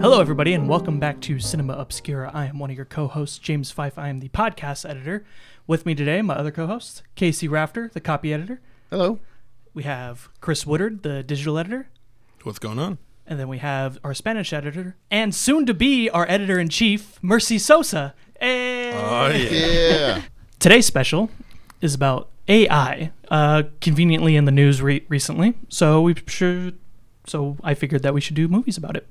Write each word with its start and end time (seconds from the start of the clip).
Hello, 0.00 0.18
everybody, 0.18 0.54
and 0.54 0.66
welcome 0.66 0.98
back 0.98 1.20
to 1.20 1.38
Cinema 1.38 1.74
Obscura. 1.74 2.30
I 2.32 2.46
am 2.46 2.58
one 2.58 2.70
of 2.70 2.76
your 2.76 2.86
co 2.86 3.06
hosts, 3.06 3.38
James 3.38 3.70
Fife. 3.70 3.98
I 3.98 4.08
am 4.08 4.20
the 4.20 4.30
podcast 4.30 4.88
editor. 4.88 5.26
With 5.66 5.84
me 5.84 5.94
today, 5.94 6.22
my 6.22 6.34
other 6.34 6.50
co 6.50 6.66
hosts, 6.66 7.02
Casey 7.16 7.46
Rafter, 7.46 7.90
the 7.92 8.00
copy 8.00 8.32
editor. 8.32 8.62
Hello. 8.88 9.18
We 9.74 9.82
have 9.82 10.30
Chris 10.40 10.64
Woodard, 10.66 11.02
the 11.02 11.22
digital 11.22 11.58
editor. 11.58 11.90
What's 12.44 12.58
going 12.58 12.78
on? 12.78 12.96
And 13.26 13.38
then 13.38 13.46
we 13.48 13.58
have 13.58 13.98
our 14.02 14.14
Spanish 14.14 14.54
editor, 14.54 14.96
and 15.10 15.34
soon 15.34 15.66
to 15.66 15.74
be 15.74 16.08
our 16.08 16.26
editor 16.30 16.58
in 16.58 16.70
chief, 16.70 17.18
Mercy 17.22 17.58
Sosa. 17.58 18.14
Hey! 18.40 18.92
Oh 18.94 19.28
yeah. 19.28 19.50
Yeah. 19.50 20.22
Today's 20.58 20.86
special 20.86 21.28
is 21.82 21.94
about 21.94 22.30
AI, 22.48 23.12
uh, 23.30 23.64
conveniently 23.82 24.34
in 24.34 24.46
the 24.46 24.50
news 24.50 24.80
re- 24.80 25.04
recently. 25.10 25.54
So 25.68 26.00
we 26.00 26.14
should. 26.26 26.78
So 27.26 27.58
I 27.62 27.74
figured 27.74 28.02
that 28.02 28.14
we 28.14 28.22
should 28.22 28.34
do 28.34 28.48
movies 28.48 28.78
about 28.78 28.96
it. 28.96 29.06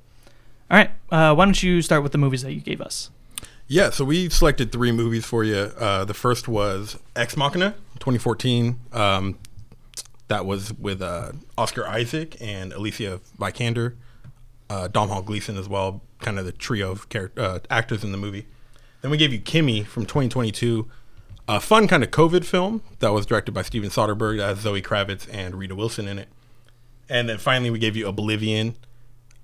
All 0.71 0.77
right. 0.77 0.91
Uh, 1.11 1.33
why 1.33 1.45
don't 1.45 1.61
you 1.61 1.81
start 1.81 2.03
with 2.03 2.11
the 2.11 2.17
movies 2.17 2.43
that 2.43 2.53
you 2.53 2.61
gave 2.61 2.81
us? 2.81 3.09
Yeah, 3.67 3.91
so 3.91 4.03
we 4.03 4.29
selected 4.29 4.71
three 4.71 4.91
movies 4.91 5.25
for 5.25 5.43
you. 5.43 5.55
Uh, 5.55 6.03
the 6.05 6.13
first 6.13 6.47
was 6.47 6.97
Ex 7.15 7.37
Machina, 7.37 7.75
2014. 7.99 8.79
Um, 8.91 9.37
that 10.27 10.45
was 10.45 10.73
with 10.73 11.01
uh, 11.01 11.33
Oscar 11.57 11.87
Isaac 11.87 12.37
and 12.39 12.71
Alicia 12.73 13.19
Vikander, 13.37 13.95
uh, 14.69 14.87
Domhnall 14.87 15.21
Gleeson 15.21 15.57
as 15.57 15.67
well, 15.67 16.01
kind 16.19 16.39
of 16.39 16.45
the 16.45 16.51
trio 16.51 16.91
of 16.91 17.09
char- 17.09 17.31
uh, 17.37 17.59
actors 17.69 18.03
in 18.03 18.11
the 18.11 18.17
movie. 18.17 18.47
Then 19.01 19.11
we 19.11 19.17
gave 19.17 19.33
you 19.33 19.39
Kimi 19.39 19.83
from 19.83 20.05
2022, 20.05 20.87
a 21.47 21.59
fun 21.59 21.87
kind 21.87 22.03
of 22.03 22.11
COVID 22.11 22.45
film 22.45 22.81
that 22.99 23.11
was 23.11 23.25
directed 23.25 23.53
by 23.53 23.61
Steven 23.61 23.89
Soderbergh 23.89 24.37
that 24.37 24.47
has 24.47 24.59
Zoe 24.59 24.81
Kravitz 24.81 25.27
and 25.31 25.55
Rita 25.55 25.75
Wilson 25.75 26.07
in 26.07 26.19
it. 26.19 26.27
And 27.07 27.27
then 27.29 27.37
finally, 27.39 27.71
we 27.71 27.79
gave 27.79 27.95
you 27.95 28.07
Oblivion, 28.07 28.75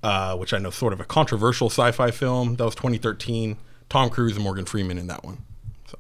uh, 0.04 0.36
which 0.36 0.54
I 0.54 0.58
know 0.58 0.70
is 0.70 0.76
sort 0.76 0.94
of 0.94 1.00
a 1.00 1.06
controversial 1.06 1.70
sci-fi 1.70 2.12
film. 2.12 2.56
That 2.56 2.66
was 2.66 2.76
2013. 2.76 3.58
Tom 3.90 4.10
Cruise 4.10 4.36
and 4.36 4.44
Morgan 4.44 4.66
Freeman 4.66 4.98
in 4.98 5.08
that 5.08 5.24
one. 5.24 5.40
So 5.88 6.00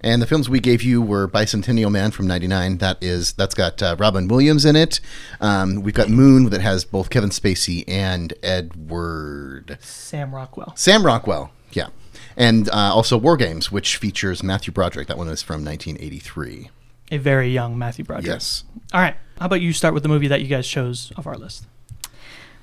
And 0.00 0.20
the 0.20 0.26
films 0.26 0.48
we 0.48 0.60
gave 0.60 0.82
you 0.82 1.00
were 1.00 1.28
Bicentennial 1.28 1.90
Man 1.90 2.10
from 2.10 2.26
'99. 2.26 2.78
That 2.78 2.98
is 3.00 3.32
that's 3.32 3.54
got 3.54 3.82
uh, 3.82 3.96
Robin 3.98 4.28
Williams 4.28 4.64
in 4.64 4.76
it. 4.76 5.00
Um, 5.40 5.82
we've 5.82 5.94
got 5.94 6.08
Moon 6.08 6.50
that 6.50 6.60
has 6.60 6.84
both 6.84 7.10
Kevin 7.10 7.30
Spacey 7.30 7.84
and 7.86 8.34
Edward 8.42 9.78
Sam 9.80 10.34
Rockwell. 10.34 10.74
Sam 10.76 11.06
Rockwell. 11.06 11.52
Yeah, 11.72 11.88
and 12.36 12.68
uh, 12.70 12.92
also 12.94 13.16
War 13.16 13.36
Games, 13.36 13.70
which 13.70 13.96
features 13.96 14.42
Matthew 14.42 14.72
Broderick. 14.72 15.08
That 15.08 15.18
one 15.18 15.28
is 15.28 15.42
from 15.42 15.64
1983. 15.64 16.70
A 17.12 17.18
very 17.18 17.50
young 17.50 17.78
Matthew 17.78 18.04
Broderick. 18.04 18.26
Yes. 18.26 18.64
All 18.92 19.00
right. 19.00 19.16
How 19.38 19.46
about 19.46 19.60
you 19.60 19.72
start 19.72 19.94
with 19.94 20.02
the 20.02 20.08
movie 20.08 20.28
that 20.28 20.40
you 20.40 20.48
guys 20.48 20.66
chose 20.66 21.12
off 21.16 21.26
our 21.26 21.36
list? 21.36 21.66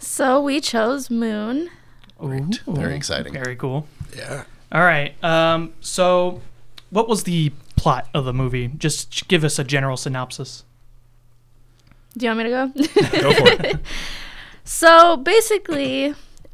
So 0.01 0.41
we 0.41 0.59
chose 0.59 1.09
Moon. 1.09 1.69
Great. 2.17 2.61
Very 2.67 2.95
exciting. 2.95 3.33
Very 3.33 3.55
cool. 3.55 3.87
yeah, 4.15 4.43
All 4.71 4.81
right. 4.81 5.13
Um, 5.23 5.73
so, 5.79 6.41
what 6.89 7.07
was 7.07 7.23
the 7.23 7.51
plot 7.75 8.07
of 8.13 8.25
the 8.25 8.33
movie? 8.33 8.67
Just 8.67 9.27
give 9.27 9.43
us 9.43 9.57
a 9.59 9.63
general 9.63 9.97
synopsis. 9.97 10.63
Do 12.17 12.25
you 12.25 12.29
want 12.29 12.39
me 12.39 12.43
to 12.43 12.49
go? 12.49 13.21
go 13.21 13.33
for 13.33 13.65
it. 13.65 13.79
so 14.63 15.17
basically, 15.17 16.13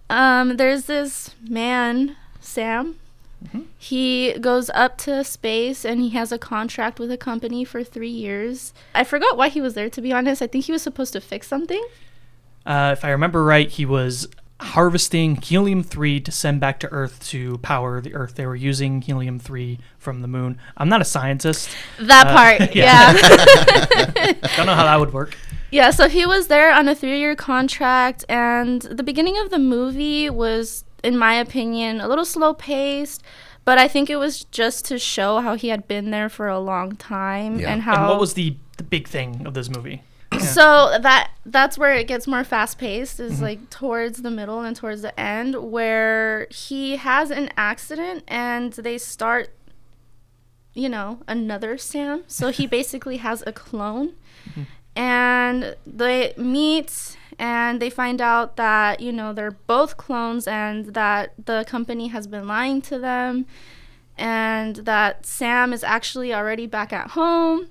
um, 0.10 0.58
there's 0.58 0.86
this 0.86 1.34
man, 1.42 2.16
Sam. 2.40 2.98
He 3.78 4.34
goes 4.34 4.70
up 4.72 4.98
to 5.00 5.24
space 5.24 5.86
and 5.86 6.02
he 6.02 6.10
has 6.10 6.32
a 6.32 6.40
contract 6.40 7.00
with 7.00 7.12
a 7.12 7.18
company 7.18 7.64
for 7.64 7.84
three 7.84 8.10
years. 8.10 8.74
I 8.94 9.04
forgot 9.04 9.38
why 9.38 9.50
he 9.50 9.62
was 9.62 9.74
there, 9.74 9.90
to 9.92 10.02
be 10.02 10.12
honest. 10.12 10.42
I 10.42 10.48
think 10.48 10.66
he 10.66 10.72
was 10.72 10.82
supposed 10.82 11.14
to 11.14 11.22
fix 11.22 11.48
something. 11.48 11.84
Uh, 12.68 12.92
if 12.92 13.04
I 13.06 13.10
remember 13.10 13.44
right, 13.44 13.70
he 13.70 13.86
was 13.86 14.28
harvesting 14.60 15.36
helium 15.36 15.84
3 15.84 16.20
to 16.20 16.32
send 16.32 16.60
back 16.60 16.80
to 16.80 16.88
Earth 16.92 17.26
to 17.30 17.58
power 17.60 18.02
the 18.02 18.14
Earth. 18.16 18.36
They 18.36 18.46
were 18.46 18.56
using 18.56 19.02
helium 19.02 19.40
3 19.40 19.80
from 20.00 20.22
the 20.22 20.28
moon. 20.28 20.58
I'm 20.76 20.90
not 20.90 21.00
a 21.02 21.06
scientist. 21.06 21.70
That 22.00 22.28
Uh, 22.28 22.34
part, 22.36 22.76
yeah. 22.76 23.14
yeah. 23.14 24.34
Don't 24.58 24.66
know 24.66 24.76
how 24.76 24.84
that 24.86 25.00
would 25.00 25.14
work. 25.14 25.36
Yeah, 25.72 25.92
so 25.92 26.08
he 26.10 26.26
was 26.26 26.48
there 26.48 26.74
on 26.74 26.88
a 26.88 26.96
three 26.96 27.20
year 27.20 27.36
contract, 27.36 28.24
and 28.30 28.82
the 28.84 29.04
beginning 29.04 29.38
of 29.40 29.50
the 29.50 29.60
movie 29.60 30.30
was, 30.30 30.84
in 31.04 31.18
my 31.18 31.34
opinion, 31.36 32.00
a 32.02 32.08
little 32.08 32.26
slow 32.26 32.54
paced, 32.54 33.22
but 33.66 33.78
I 33.78 33.88
think 33.90 34.10
it 34.10 34.16
was 34.16 34.46
just 34.46 34.86
to 34.86 34.98
show 34.98 35.40
how 35.42 35.56
he 35.56 35.68
had 35.68 35.88
been 35.88 36.10
there 36.12 36.30
for 36.30 36.48
a 36.48 36.58
long 36.60 36.96
time 36.96 37.60
Yeah. 37.60 37.74
and 37.74 37.82
how. 37.84 37.96
And 37.96 38.08
what 38.08 38.20
was 38.20 38.34
the, 38.34 38.56
the 38.78 38.84
big 38.84 39.08
thing 39.10 39.46
of 39.46 39.54
this 39.54 39.70
movie? 39.70 40.04
So 40.40 40.98
that 41.02 41.32
that's 41.46 41.78
where 41.78 41.94
it 41.94 42.08
gets 42.08 42.28
more 42.28 42.44
fast 42.44 42.78
paced 42.78 43.20
is 43.20 43.34
mm-hmm. 43.34 43.44
like 43.44 43.70
towards 43.70 44.22
the 44.22 44.32
middle 44.32 44.62
and 44.62 44.76
towards 44.76 45.02
the 45.02 45.18
end 45.20 45.72
where 45.72 46.48
he 46.50 46.98
has 46.98 47.32
an 47.32 47.50
accident 47.58 48.24
and 48.28 48.74
they 48.74 48.98
start 48.98 49.50
you 50.74 50.90
know 50.90 51.20
another 51.28 51.78
sam. 51.78 52.24
So 52.28 52.50
he 52.50 52.68
basically 52.78 53.18
has 53.18 53.44
a 53.48 53.52
clone. 53.52 54.14
Mm-hmm. 54.50 54.64
And 54.96 55.76
they 55.86 56.34
meet 56.38 57.18
and 57.40 57.82
they 57.82 57.90
find 57.90 58.20
out 58.22 58.56
that 58.58 59.00
you 59.00 59.12
know 59.12 59.34
they're 59.34 59.52
both 59.52 59.98
clones 59.98 60.48
and 60.48 60.94
that 60.94 61.34
the 61.46 61.66
company 61.68 62.08
has 62.08 62.28
been 62.28 62.48
lying 62.48 62.82
to 62.82 62.98
them 62.98 63.46
and 64.18 64.78
that 64.78 65.26
sam 65.26 65.72
is 65.72 65.84
actually 65.84 66.34
already 66.34 66.66
back 66.66 66.92
at 66.92 67.12
home 67.12 67.68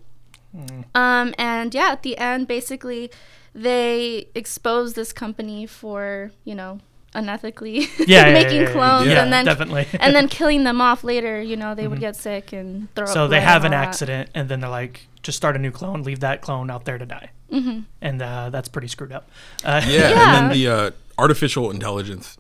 um, 0.95 1.35
and 1.39 1.75
yeah, 1.75 1.89
at 1.93 2.03
the 2.03 2.17
end, 2.19 2.47
basically, 2.49 3.11
they 3.55 4.29
expose 4.35 4.95
this 4.95 5.13
company 5.13 5.67
for 5.67 6.31
you 6.45 6.55
know 6.55 6.79
unethically 7.15 7.89
Yeah, 8.07 8.27
yeah, 8.27 8.33
making 8.33 8.57
yeah, 8.61 8.67
yeah, 8.69 8.73
clones 8.73 9.07
yeah, 9.09 9.23
and 9.23 9.33
then 9.33 9.45
definitely. 9.47 9.87
and 10.01 10.15
then 10.15 10.29
killing 10.39 10.65
them 10.65 10.81
off 10.81 11.03
later. 11.05 11.41
You 11.41 11.57
know, 11.57 11.75
they 11.75 11.89
would 11.89 12.01
get 12.01 12.17
sick 12.17 12.53
and 12.53 12.93
throw. 12.95 13.07
so 13.07 13.25
up 13.25 13.31
they 13.31 13.41
have 13.41 13.65
an 13.65 13.73
all 13.73 13.81
that. 13.81 13.89
accident, 13.89 14.31
and 14.35 14.49
then 14.49 14.61
they're 14.61 14.69
like, 14.71 15.07
just 15.23 15.37
start 15.37 15.57
a 15.57 15.59
new 15.59 15.71
clone, 15.71 16.03
leave 16.03 16.21
that 16.21 16.41
clone 16.43 16.71
out 16.71 16.85
there 16.85 16.99
to 16.99 17.07
die. 17.07 17.31
Mm-hmm. 17.51 17.81
And 18.03 18.21
uh, 18.23 18.51
that's 18.51 18.69
pretty 18.69 18.89
screwed 18.89 19.13
up. 19.13 19.29
Uh, 19.65 19.81
Yeah, 19.87 20.11
Yeah. 20.11 20.37
and 20.39 20.51
then 20.51 20.59
the 20.59 20.69
uh, 20.69 20.91
artificial 21.17 21.71
intelligence, 21.71 22.37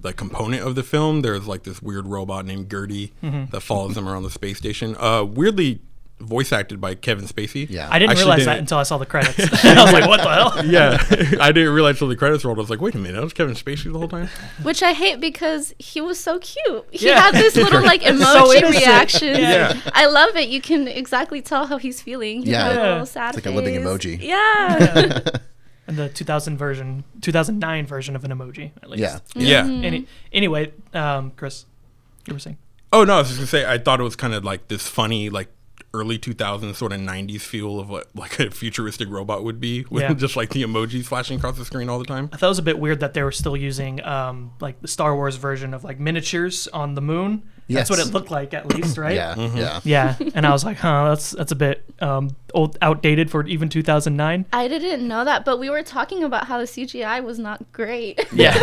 the 0.00 0.12
component 0.12 0.62
of 0.62 0.74
the 0.74 0.82
film, 0.82 1.22
there's 1.22 1.46
like 1.46 1.62
this 1.62 1.80
weird 1.80 2.06
robot 2.06 2.44
named 2.44 2.70
Gertie 2.70 3.12
that 3.22 3.60
follows 3.62 3.94
them 3.94 4.08
around 4.08 4.24
the 4.24 4.30
space 4.30 4.58
station. 4.58 4.94
Uh, 4.98 5.24
weirdly 5.24 5.80
voice 6.20 6.52
acted 6.52 6.80
by 6.80 6.94
Kevin 6.94 7.26
Spacey. 7.26 7.68
Yeah. 7.70 7.88
I 7.90 7.98
didn't 7.98 8.10
Actually 8.10 8.24
realize 8.24 8.44
that 8.44 8.52
didn't- 8.54 8.60
until 8.64 8.78
I 8.78 8.82
saw 8.82 8.98
the 8.98 9.06
credits. 9.06 9.38
I 9.64 9.82
was 9.84 9.92
like, 9.92 10.08
what 10.08 10.20
the 10.22 10.28
hell? 10.34 10.66
Yeah, 10.66 11.02
I 11.40 11.52
didn't 11.52 11.72
realize 11.72 11.98
till 11.98 12.08
the 12.08 12.16
credits 12.16 12.44
rolled. 12.44 12.58
I 12.58 12.60
was 12.60 12.70
like, 12.70 12.80
wait 12.80 12.94
a 12.94 12.98
minute, 12.98 13.14
that 13.14 13.22
was 13.22 13.32
Kevin 13.32 13.54
Spacey 13.54 13.92
the 13.92 13.98
whole 13.98 14.08
time. 14.08 14.28
Which 14.62 14.82
I 14.82 14.92
hate 14.94 15.20
because 15.20 15.74
he 15.78 16.00
was 16.00 16.18
so 16.18 16.38
cute. 16.40 16.86
He 16.90 17.06
Yeah. 17.06 17.20
had 17.20 17.34
this 17.34 17.54
little 17.56 17.82
like 17.82 18.02
So 18.02 18.08
emoji 18.08 18.54
innocent. 18.56 18.84
reaction. 18.84 19.28
Yeah. 19.36 19.80
I 19.94 20.06
love 20.06 20.34
it. 20.36 20.48
You 20.48 20.60
can 20.60 20.88
exactly 20.88 21.40
tell 21.40 21.66
how 21.66 21.78
he's 21.78 22.00
feeling. 22.02 22.42
He 22.42 22.50
Yeah. 22.50 22.68
had 22.68 22.76
a 22.78 22.90
little 22.92 23.06
sad 23.06 23.36
It's 23.36 23.46
like 23.46 23.52
a 23.52 23.56
living 23.56 23.74
emoji. 23.80 24.20
Yeah. 24.20 25.20
And 25.86 25.96
the 25.96 26.08
2000 26.10 26.58
version, 26.58 27.04
2009 27.22 27.86
version 27.86 28.14
of 28.14 28.22
an 28.24 28.30
emoji, 28.30 28.72
at 28.82 28.90
least. 28.90 29.00
Yeah. 29.34 29.64
Yeah. 29.64 29.86
Any, 29.86 30.06
anyway, 30.32 30.72
um, 30.92 31.30
Chris, 31.30 31.64
you 32.26 32.34
were 32.34 32.38
saying. 32.38 32.58
Oh 32.92 33.04
no, 33.04 33.14
I 33.14 33.18
was 33.18 33.28
just 33.28 33.38
gonna 33.40 33.46
say 33.46 33.64
I 33.66 33.78
thought 33.78 33.98
it 34.00 34.02
was 34.02 34.16
kind 34.16 34.34
of 34.34 34.44
like 34.44 34.68
this 34.68 34.86
funny 34.86 35.30
like 35.30 35.48
early 35.94 36.18
2000s 36.18 36.74
sort 36.76 36.92
of 36.92 37.00
90s 37.00 37.40
feel 37.40 37.80
of 37.80 37.88
what 37.88 38.08
like 38.14 38.38
a 38.38 38.50
futuristic 38.50 39.08
robot 39.08 39.42
would 39.42 39.58
be 39.58 39.86
with 39.90 40.02
Yeah. 40.02 40.12
just 40.14 40.36
like 40.36 40.50
the 40.50 40.62
emojis 40.62 41.04
flashing 41.06 41.38
across 41.38 41.56
the 41.56 41.64
screen 41.64 41.88
all 41.88 41.98
the 41.98 42.04
time. 42.04 42.28
I 42.32 42.36
thought 42.36 42.46
it 42.46 42.50
was 42.50 42.58
a 42.58 42.62
bit 42.62 42.78
weird 42.78 43.00
that 43.00 43.14
they 43.14 43.22
were 43.22 43.32
still 43.32 43.56
using 43.56 44.04
um, 44.04 44.52
like 44.60 44.80
the 44.82 44.88
Star 44.88 45.14
Wars 45.14 45.36
version 45.36 45.72
of 45.74 45.84
like 45.84 45.98
miniatures 45.98 46.68
on 46.68 46.94
the 46.94 47.00
moon. 47.00 47.42
That's 47.70 47.90
what 47.90 47.98
it 47.98 48.14
looked 48.14 48.30
like, 48.30 48.54
at 48.54 48.66
least, 48.74 48.96
right? 48.96 49.14
Yeah. 49.14 49.34
Yeah. 49.54 49.80
Yeah, 49.84 50.16
and 50.34 50.46
I 50.46 50.52
was 50.52 50.64
like, 50.64 50.78
huh, 50.78 51.10
that's 51.10 51.32
that's 51.32 51.52
a 51.52 51.54
bit 51.56 51.84
um, 52.00 52.30
old, 52.54 52.78
outdated 52.80 53.30
for 53.30 53.46
even 53.46 53.68
2009. 53.68 54.46
I 54.52 54.68
didn't 54.68 55.06
know 55.06 55.24
that, 55.24 55.44
but 55.44 55.58
we 55.58 55.68
were 55.68 55.82
talking 55.82 56.24
about 56.24 56.46
how 56.46 56.56
the 56.58 56.64
CGI 56.64 57.22
was 57.22 57.38
not 57.38 57.70
great. 57.72 58.18
Yeah, 58.32 58.54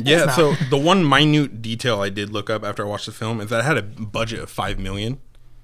Yeah, 0.00 0.30
so 0.30 0.54
the 0.68 0.76
one 0.76 1.06
minute 1.08 1.62
detail 1.62 2.00
I 2.00 2.08
did 2.08 2.30
look 2.30 2.50
up 2.50 2.64
after 2.64 2.84
I 2.84 2.88
watched 2.88 3.06
the 3.06 3.12
film 3.12 3.40
is 3.40 3.50
that 3.50 3.60
it 3.60 3.64
had 3.64 3.76
a 3.76 3.82
budget 3.82 4.40
of 4.40 4.50
5 4.50 4.78
million 4.78 5.20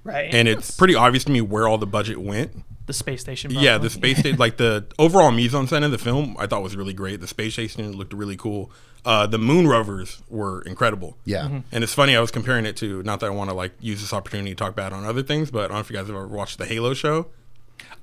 right. 0.07 0.33
and 0.33 0.47
it's 0.47 0.71
pretty 0.71 0.95
obvious 0.95 1.23
to 1.25 1.31
me 1.31 1.41
where 1.41 1.67
all 1.67 1.77
the 1.77 1.85
budget 1.87 2.17
went. 2.19 2.51
the 2.87 2.93
space 2.93 3.21
station. 3.21 3.51
Yeah, 3.51 3.77
the 3.77 3.89
space 3.89 4.19
station, 4.19 4.39
like 4.39 4.57
the 4.57 4.85
overall 4.97 5.31
mise 5.31 5.53
en 5.53 5.67
scène 5.67 5.83
of 5.83 5.91
the 5.91 5.97
film, 5.97 6.35
I 6.39 6.47
thought 6.47 6.63
was 6.63 6.75
really 6.75 6.93
great. 6.93 7.19
The 7.19 7.27
space 7.27 7.53
station 7.53 7.91
looked 7.97 8.13
really 8.13 8.37
cool. 8.37 8.71
Uh, 9.05 9.27
the 9.27 9.37
moon 9.37 9.67
rovers 9.67 10.21
were 10.29 10.61
incredible. 10.63 11.17
Yeah. 11.23 11.43
Mm-hmm. 11.45 11.59
And 11.71 11.83
it's 11.83 11.93
funny, 11.93 12.15
I 12.15 12.19
was 12.21 12.31
comparing 12.31 12.65
it 12.65 12.75
to, 12.77 13.03
not 13.03 13.19
that 13.21 13.27
I 13.27 13.29
want 13.29 13.49
to 13.49 13.55
like 13.55 13.73
use 13.79 14.01
this 14.01 14.11
opportunity 14.13 14.49
to 14.51 14.55
talk 14.55 14.75
bad 14.75 14.91
on 14.93 15.05
other 15.05 15.23
things, 15.23 15.51
but 15.51 15.65
I 15.65 15.67
don't 15.67 15.75
know 15.75 15.79
if 15.81 15.89
you 15.89 15.95
guys 15.95 16.07
have 16.07 16.15
ever 16.15 16.27
watched 16.27 16.57
the 16.57 16.65
Halo 16.65 16.93
show. 16.93 17.27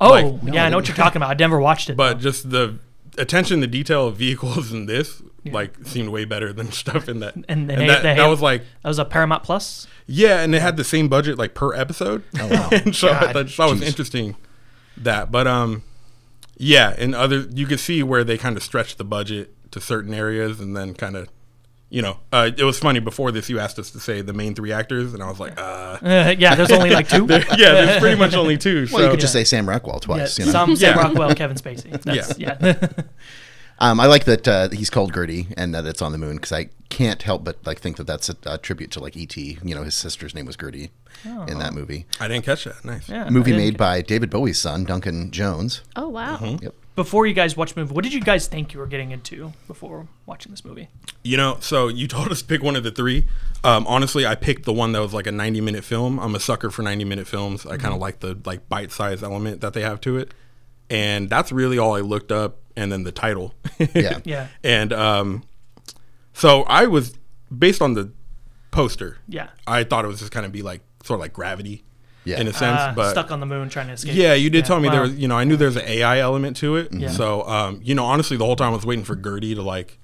Oh, 0.00 0.10
like- 0.10 0.54
yeah, 0.54 0.64
I 0.64 0.68
know 0.70 0.76
what 0.76 0.88
you're 0.88 0.96
talking 0.96 1.16
about. 1.18 1.30
I 1.30 1.34
never 1.34 1.58
watched 1.60 1.90
it. 1.90 1.96
But 1.96 2.20
just 2.20 2.50
the 2.50 2.78
attention 3.18 3.60
the 3.60 3.66
detail 3.66 4.06
of 4.08 4.16
vehicles 4.16 4.72
in 4.72 4.86
this, 4.86 5.22
like, 5.44 5.74
seemed 5.84 6.08
way 6.10 6.24
better 6.24 6.52
than 6.52 6.72
stuff 6.82 7.08
in 7.08 7.20
that. 7.20 7.34
And- 7.48 7.48
and 7.48 7.70
and 7.70 7.80
Ha- 7.82 7.86
that, 7.86 8.02
the 8.02 8.22
that 8.22 8.26
was 8.28 8.40
like, 8.40 8.62
that 8.82 8.88
was 8.88 8.98
a 8.98 9.04
Paramount 9.04 9.42
Plus. 9.42 9.86
yeah, 10.06 10.40
and 10.40 10.54
it 10.54 10.62
had 10.62 10.76
the 10.76 10.84
same 10.84 11.08
budget 11.08 11.38
like 11.38 11.54
per 11.54 11.74
episode. 11.74 12.22
Oh, 12.38 12.48
wow. 12.50 12.68
and 12.72 12.94
so 12.94 13.08
God. 13.08 13.24
I 13.24 13.32
that 13.32 13.44
was 13.44 13.80
Jeez. 13.80 13.82
interesting. 13.86 14.36
That, 14.96 15.30
but 15.32 15.46
um, 15.46 15.82
yeah, 16.56 16.94
and 16.96 17.14
other 17.14 17.46
you 17.52 17.66
could 17.66 17.80
see 17.80 18.02
where 18.02 18.22
they 18.24 18.38
kind 18.38 18.56
of 18.56 18.62
stretched 18.62 18.98
the 18.98 19.04
budget 19.04 19.52
to 19.72 19.80
certain 19.80 20.14
areas, 20.14 20.60
and 20.60 20.76
then 20.76 20.94
kind 20.94 21.16
of, 21.16 21.28
you 21.90 22.00
know, 22.00 22.18
uh, 22.32 22.50
it 22.56 22.62
was 22.62 22.78
funny 22.78 23.00
before 23.00 23.32
this. 23.32 23.50
You 23.50 23.58
asked 23.58 23.78
us 23.80 23.90
to 23.90 23.98
say 23.98 24.20
the 24.20 24.32
main 24.32 24.54
three 24.54 24.70
actors, 24.72 25.12
and 25.14 25.20
I 25.22 25.28
was 25.28 25.40
like, 25.40 25.58
uh, 25.60 25.98
Uh, 26.00 26.34
yeah, 26.38 26.54
there's 26.54 26.70
only 26.70 26.90
like 26.90 27.08
two. 27.08 27.26
yeah, 27.28 27.44
there's 27.56 27.98
pretty 28.00 28.16
much 28.16 28.34
only 28.34 28.56
two. 28.56 28.86
Well, 28.92 29.02
you 29.04 29.10
could 29.10 29.18
just 29.20 29.32
say 29.32 29.42
Sam 29.42 29.68
Rockwell 29.68 29.96
Yeah, 29.96 30.06
twice. 30.06 30.38
you 30.38 30.46
know? 30.46 30.52
some 30.52 30.76
Sam 30.76 30.96
Yeah. 30.96 31.02
Rockwell, 31.02 31.34
Kevin 31.34 31.56
Spacey. 31.56 32.00
That's, 32.02 32.38
yeah. 32.38 32.86
Um, 33.78 33.98
I 34.00 34.06
like 34.06 34.24
that 34.24 34.46
uh, 34.46 34.68
he's 34.70 34.88
called 34.90 35.12
Gertie 35.14 35.48
and 35.56 35.74
that 35.74 35.84
it's 35.86 36.00
on 36.00 36.12
the 36.12 36.18
moon 36.18 36.36
because 36.36 36.52
I 36.52 36.68
can't 36.90 37.22
help 37.22 37.42
but 37.44 37.58
like 37.66 37.80
think 37.80 37.96
that 37.96 38.06
that's 38.06 38.28
a, 38.28 38.36
a 38.46 38.56
tribute 38.58 38.90
to 38.92 39.00
like 39.00 39.16
E.T. 39.16 39.58
You 39.64 39.74
know, 39.74 39.82
his 39.82 39.94
sister's 39.94 40.34
name 40.34 40.46
was 40.46 40.56
Gertie 40.56 40.90
in 41.48 41.58
that 41.58 41.74
movie. 41.74 42.06
I 42.20 42.28
didn't 42.28 42.44
catch 42.44 42.64
that. 42.64 42.84
Nice. 42.84 43.08
yeah. 43.08 43.28
Movie 43.30 43.52
made 43.52 43.72
get- 43.74 43.78
by 43.78 44.02
David 44.02 44.30
Bowie's 44.30 44.58
son, 44.60 44.84
Duncan 44.84 45.30
Jones. 45.30 45.82
Oh 45.96 46.08
wow. 46.08 46.36
Mm-hmm. 46.36 46.64
Yep. 46.64 46.74
Before 46.96 47.26
you 47.26 47.34
guys 47.34 47.56
watch 47.56 47.74
the 47.74 47.80
movie, 47.80 47.92
what 47.92 48.04
did 48.04 48.14
you 48.14 48.20
guys 48.20 48.46
think 48.46 48.72
you 48.72 48.78
were 48.78 48.86
getting 48.86 49.10
into 49.10 49.52
before 49.66 50.06
watching 50.26 50.52
this 50.52 50.64
movie? 50.64 50.88
You 51.24 51.36
know, 51.36 51.56
so 51.58 51.88
you 51.88 52.06
told 52.08 52.28
us 52.30 52.40
to 52.42 52.46
pick 52.46 52.62
one 52.62 52.76
of 52.76 52.84
the 52.84 52.92
three. 52.92 53.26
Um, 53.64 53.84
honestly, 53.88 54.24
I 54.24 54.36
picked 54.36 54.64
the 54.64 54.72
one 54.72 54.92
that 54.92 55.00
was 55.00 55.12
like 55.12 55.26
a 55.26 55.32
90 55.32 55.60
minute 55.60 55.82
film. 55.82 56.20
I'm 56.20 56.36
a 56.36 56.40
sucker 56.40 56.70
for 56.70 56.82
90 56.82 57.04
minute 57.04 57.26
films. 57.26 57.66
I 57.66 57.76
kind 57.78 57.92
of 57.92 58.00
like 58.00 58.20
the 58.20 58.38
like 58.44 58.68
bite 58.68 58.92
size 58.92 59.24
element 59.24 59.60
that 59.62 59.72
they 59.72 59.80
have 59.82 60.00
to 60.02 60.16
it, 60.18 60.32
and 60.90 61.28
that's 61.30 61.52
really 61.52 61.78
all 61.78 61.94
I 61.94 62.00
looked 62.00 62.32
up. 62.32 62.58
And 62.76 62.90
then 62.90 63.04
the 63.04 63.12
title. 63.12 63.54
Yeah. 63.94 64.18
Yeah. 64.24 64.48
And 64.64 64.92
um, 64.92 65.44
so 66.32 66.62
I 66.64 66.86
was 66.86 67.14
based 67.56 67.80
on 67.80 67.94
the 67.94 68.10
poster. 68.72 69.18
Yeah. 69.28 69.50
I 69.66 69.84
thought 69.84 70.04
it 70.04 70.08
was 70.08 70.18
just 70.18 70.32
kind 70.32 70.44
of 70.44 70.50
be 70.50 70.62
like 70.62 70.80
sort 71.04 71.18
of 71.18 71.20
like 71.20 71.32
gravity, 71.32 71.84
Yeah. 72.24 72.40
in 72.40 72.48
a 72.48 72.52
sense. 72.52 72.80
Uh, 72.80 72.92
but 72.96 73.10
stuck 73.12 73.30
on 73.30 73.38
the 73.38 73.46
moon 73.46 73.68
trying 73.68 73.86
to 73.86 73.92
escape. 73.92 74.14
yeah, 74.16 74.34
you 74.34 74.50
did 74.50 74.64
Yeah, 74.64 74.64
tell 74.64 74.80
me 74.80 74.88
there 74.88 75.02
was, 75.02 75.14
you 75.14 75.28
know, 75.28 75.36
I 75.36 75.44
knew 75.44 75.56
there 75.56 75.68
was 75.68 75.76
an 75.76 75.86
AI 75.86 76.18
element 76.18 76.56
to 76.58 76.74
it. 76.74 76.92
Yeah. 76.92 77.10
So, 77.10 77.46
um, 77.46 77.80
you 77.84 77.94
know, 77.94 78.04
honestly, 78.04 78.36
the 78.36 78.44
whole 78.44 78.56
time 78.56 78.72
I 78.72 78.74
was 78.76 78.84
waiting 78.84 79.04
for 79.04 79.14
Gertie 79.14 79.54
to 79.54 79.62
like 79.62 80.00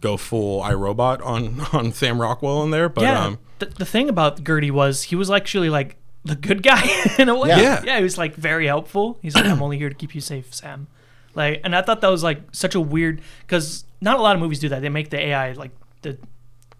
go 0.00 0.16
full 0.16 0.62
iRobot 0.62 1.22
on 1.24 1.60
on 1.74 1.92
Sam 1.92 2.18
Rockwell 2.18 2.62
in 2.62 2.70
there. 2.70 2.88
But 2.88 3.02
yeah. 3.04 3.22
um, 3.26 3.38
the, 3.58 3.66
the 3.66 3.84
thing 3.84 4.08
about 4.08 4.42
Gertie 4.42 4.70
was 4.70 5.02
he 5.04 5.16
was 5.16 5.30
actually 5.30 5.68
like 5.68 5.96
the 6.24 6.34
good 6.36 6.62
guy 6.62 6.82
in 7.18 7.28
a 7.28 7.38
way. 7.38 7.48
Yeah. 7.50 7.60
Yeah. 7.60 7.82
Yeah, 7.84 7.96
he 7.98 8.02
was 8.02 8.16
like 8.18 8.34
very 8.34 8.66
helpful. 8.66 9.18
He's 9.22 9.34
like, 9.34 9.44
I'm 9.46 9.62
only 9.62 9.78
here 9.78 9.88
to 9.88 9.94
keep 9.94 10.14
you 10.14 10.20
safe, 10.20 10.54
Sam. 10.54 10.86
Like, 11.34 11.60
and 11.64 11.74
I 11.74 11.82
thought 11.82 12.00
that 12.00 12.08
was 12.10 12.22
like 12.22 12.40
such 12.52 12.74
a 12.74 12.80
weird 12.80 13.20
because 13.40 13.84
not 14.00 14.18
a 14.18 14.22
lot 14.22 14.36
of 14.36 14.40
movies 14.40 14.58
do 14.60 14.68
that. 14.70 14.80
They 14.82 14.88
make 14.88 15.10
the 15.10 15.18
AI 15.18 15.52
like 15.52 15.72
the 16.02 16.16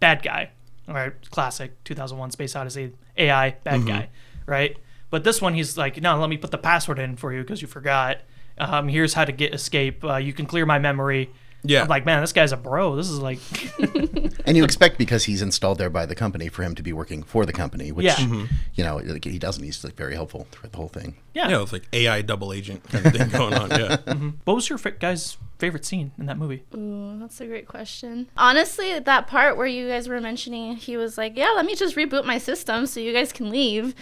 bad 0.01 0.23
guy, 0.23 0.51
right? 0.89 1.13
Classic 1.31 1.73
2001 1.85 2.31
Space 2.31 2.55
Odyssey 2.57 2.93
AI 3.17 3.51
bad 3.65 3.81
Mm-hmm. 3.81 3.89
guy, 3.89 4.09
right? 4.47 4.77
But 5.11 5.25
this 5.25 5.41
one, 5.43 5.55
he's 5.55 5.77
like, 5.77 6.01
no, 6.01 6.19
let 6.19 6.29
me 6.31 6.37
put 6.37 6.51
the 6.51 6.59
password 6.59 6.99
in 6.99 7.17
for 7.17 7.33
you 7.33 7.43
because 7.43 7.63
you 7.63 7.69
forgot. 7.69 8.19
Um, 8.59 8.89
here's 8.89 9.15
how 9.15 9.25
to 9.25 9.33
get 9.33 9.53
escape. 9.55 10.05
Uh, 10.05 10.17
you 10.17 10.33
can 10.33 10.47
clear 10.47 10.65
my 10.67 10.79
memory. 10.79 11.31
Yeah. 11.65 11.83
I'm 11.83 11.89
like, 11.89 12.05
man, 12.05 12.21
this 12.21 12.33
guy's 12.33 12.53
a 12.53 12.57
bro. 12.57 12.95
This 12.97 13.09
is 13.09 13.19
like, 13.19 13.39
And 14.47 14.57
you 14.57 14.65
expect 14.65 14.99
because 14.99 15.25
he's 15.25 15.41
installed 15.43 15.79
there 15.79 15.89
by 15.91 16.05
the 16.07 16.15
company 16.15 16.49
for 16.49 16.63
him 16.63 16.75
to 16.75 16.83
be 16.83 16.93
working 16.93 17.23
for 17.23 17.47
the 17.47 17.53
company, 17.53 17.91
which 17.91 18.05
Yeah. 18.05 18.15
Mm-hmm. 18.17 18.45
you 18.75 18.85
know 18.85 18.97
like, 18.97 19.25
he 19.25 19.39
doesn't. 19.39 19.63
He's 19.65 19.83
like 19.83 19.95
very 19.97 20.15
helpful 20.15 20.47
throughout 20.51 20.73
the 20.73 20.77
whole 20.79 20.89
thing. 20.89 21.17
yeah. 21.33 21.49
yeah, 21.49 21.57
it 21.57 21.61
was 21.61 21.73
like 21.73 21.85
AI 21.93 22.21
double 22.23 22.53
agent 22.53 22.85
kind 22.91 23.07
of 23.07 23.13
thing 23.13 23.29
going 23.31 23.55
on. 23.55 23.71
Yeah. 23.71 23.97
What 24.45 24.55
was 24.55 24.69
your 24.69 24.79
fa- 24.79 24.91
guys' 24.93 25.37
favorite 25.59 25.85
scene 25.87 26.13
in 26.19 26.27
that 26.27 26.37
movie? 26.39 26.65
Ooh, 26.77 27.19
that's 27.19 27.41
a 27.41 27.47
great 27.47 27.67
question. 27.67 28.27
Honestly, 28.37 28.99
that 28.99 29.27
part 29.27 29.57
where 29.57 29.67
you 29.67 29.89
guys 29.89 30.07
were 30.09 30.21
mentioning, 30.21 30.77
he 30.77 30.97
was 30.99 31.17
like, 31.17 31.37
"Yeah, 31.37 31.51
let 31.57 31.65
me 31.65 31.75
just 31.75 31.97
reboot 31.97 32.25
my 32.27 32.37
system 32.39 32.87
so 32.87 33.01
you 33.01 33.13
guys 33.13 33.33
can 33.33 33.49
leave." 33.51 33.95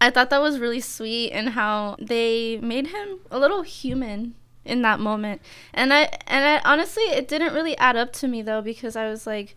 I 0.00 0.10
thought 0.10 0.30
that 0.30 0.40
was 0.40 0.58
really 0.60 0.80
sweet 0.80 1.32
and 1.32 1.50
how 1.50 1.96
they 2.00 2.58
made 2.58 2.88
him 2.88 3.18
a 3.30 3.38
little 3.38 3.62
human 3.62 4.34
in 4.68 4.82
that 4.82 5.00
moment. 5.00 5.40
And 5.72 5.92
I 5.92 6.10
and 6.26 6.44
I 6.44 6.70
honestly, 6.70 7.04
it 7.04 7.28
didn't 7.28 7.54
really 7.54 7.76
add 7.78 7.96
up 7.96 8.12
to 8.14 8.28
me 8.28 8.42
though 8.42 8.62
because 8.62 8.96
I 8.96 9.08
was 9.08 9.26
like, 9.26 9.56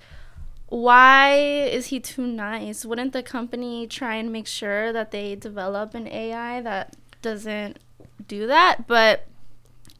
why 0.67 1.35
is 1.35 1.87
he 1.87 1.99
too 1.99 2.25
nice? 2.25 2.85
Wouldn't 2.85 3.13
the 3.13 3.21
company 3.21 3.87
try 3.87 4.15
and 4.15 4.31
make 4.31 4.47
sure 4.47 4.93
that 4.93 5.11
they 5.11 5.35
develop 5.35 5.93
an 5.93 6.07
AI 6.07 6.61
that 6.61 6.95
doesn't 7.21 7.77
do 8.27 8.47
that? 8.47 8.87
But 8.87 9.27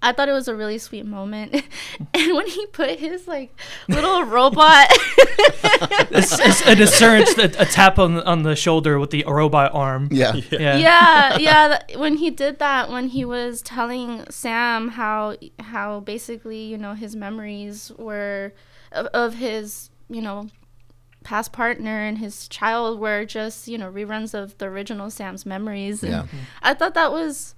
I 0.03 0.11
thought 0.13 0.27
it 0.29 0.33
was 0.33 0.47
a 0.47 0.55
really 0.55 0.77
sweet 0.79 1.05
moment. 1.05 1.53
and 2.13 2.35
when 2.35 2.47
he 2.47 2.65
put 2.67 2.99
his 2.99 3.27
like 3.27 3.55
little 3.87 4.23
robot 4.23 4.87
It's, 6.13 6.37
it's 6.39 6.61
a 6.67 6.75
discernment, 6.75 7.37
a, 7.37 7.61
a 7.61 7.65
tap 7.65 7.97
on 7.99 8.15
the, 8.15 8.25
on 8.25 8.43
the 8.43 8.55
shoulder 8.55 8.99
with 8.99 9.11
the 9.11 9.23
robot 9.27 9.73
arm. 9.73 10.09
Yeah. 10.11 10.33
Yeah. 10.51 10.77
yeah, 10.77 11.37
yeah. 11.37 11.79
th- 11.87 11.97
When 11.99 12.17
he 12.17 12.29
did 12.29 12.59
that, 12.59 12.89
when 12.89 13.07
he 13.09 13.23
was 13.25 13.61
telling 13.61 14.25
Sam 14.29 14.89
how 14.89 15.35
how 15.59 15.99
basically 16.01 16.63
you 16.63 16.77
know 16.77 16.93
his 16.93 17.15
memories 17.15 17.91
were 17.97 18.53
of, 18.91 19.05
of 19.07 19.35
his 19.35 19.89
you 20.09 20.21
know 20.21 20.47
past 21.23 21.51
partner 21.53 22.01
and 22.01 22.17
his 22.17 22.47
child 22.47 22.99
were 22.99 23.25
just 23.25 23.67
you 23.67 23.77
know 23.77 23.91
reruns 23.91 24.33
of 24.33 24.57
the 24.57 24.65
original 24.65 25.09
Sam's 25.09 25.45
memories. 25.45 26.03
And 26.03 26.11
Yeah. 26.11 26.25
I 26.61 26.73
thought 26.73 26.93
that 26.95 27.11
was 27.11 27.55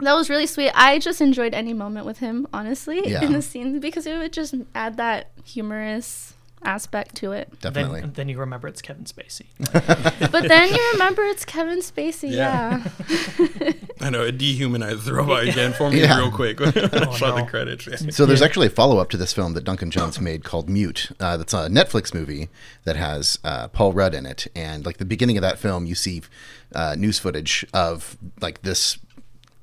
that 0.00 0.14
was 0.14 0.28
really 0.30 0.46
sweet. 0.46 0.70
I 0.74 0.98
just 0.98 1.20
enjoyed 1.20 1.54
any 1.54 1.72
moment 1.74 2.06
with 2.06 2.18
him, 2.18 2.46
honestly, 2.52 3.02
Yeah. 3.08 3.24
in 3.24 3.32
the 3.32 3.42
scene 3.42 3.78
because 3.80 4.06
it 4.06 4.16
would 4.18 4.32
just 4.32 4.54
add 4.74 4.96
that 4.96 5.30
humorous 5.44 6.34
aspect 6.64 7.16
to 7.16 7.32
it. 7.32 7.52
Definitely. 7.60 8.02
Then, 8.02 8.12
then 8.12 8.28
you 8.28 8.38
remember 8.38 8.68
it's 8.68 8.80
Kevin 8.80 9.04
Spacey. 9.04 9.46
But 10.30 10.46
then 10.48 10.68
you 10.72 10.90
remember 10.92 11.22
it's 11.24 11.44
Kevin 11.44 11.80
Spacey. 11.80 12.30
Yeah. 12.30 12.84
yeah. 13.08 13.72
I 14.00 14.10
know 14.10 14.22
it 14.22 14.38
dehumanized 14.38 15.04
the 15.04 15.12
robot 15.14 15.42
again 15.48 15.72
for 15.72 15.90
me 15.90 16.00
Yeah. 16.00 16.18
real 16.18 16.30
quick 16.30 16.60
when 16.60 16.68
I 16.76 17.16
saw 17.16 17.30
no. 17.30 17.44
the 17.44 17.50
credits. 17.50 17.86
Yeah. 17.88 18.10
So 18.10 18.26
there's 18.26 18.42
actually 18.42 18.68
a 18.68 18.70
follow 18.70 18.98
up 18.98 19.10
to 19.10 19.16
this 19.16 19.32
film 19.32 19.54
that 19.54 19.64
Duncan 19.64 19.90
Jones 19.90 20.20
made 20.20 20.44
called 20.44 20.68
Mute. 20.70 21.10
Uh, 21.18 21.36
that's 21.36 21.52
a 21.52 21.68
Netflix 21.68 22.14
movie 22.14 22.48
that 22.84 22.94
has 22.96 23.38
uh, 23.42 23.66
Paul 23.68 23.92
Rudd 23.92 24.14
in 24.14 24.24
it, 24.24 24.46
and 24.54 24.86
like 24.86 24.98
the 24.98 25.04
beginning 25.04 25.36
of 25.36 25.42
that 25.42 25.58
film, 25.58 25.84
you 25.86 25.94
see 25.96 26.22
uh, 26.76 26.94
news 26.96 27.18
footage 27.18 27.66
of 27.74 28.16
like 28.40 28.62
this 28.62 28.98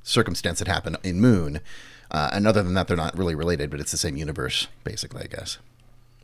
circumstance 0.09 0.59
that 0.59 0.67
happened 0.67 0.97
in 1.03 1.21
Moon. 1.21 1.61
Uh, 2.11 2.29
and 2.33 2.47
other 2.47 2.63
than 2.63 2.73
that, 2.73 2.87
they're 2.87 2.97
not 2.97 3.17
really 3.17 3.35
related, 3.35 3.69
but 3.69 3.79
it's 3.79 3.91
the 3.91 3.97
same 3.97 4.17
universe, 4.17 4.67
basically. 4.83 5.23
I 5.23 5.27
guess 5.27 5.59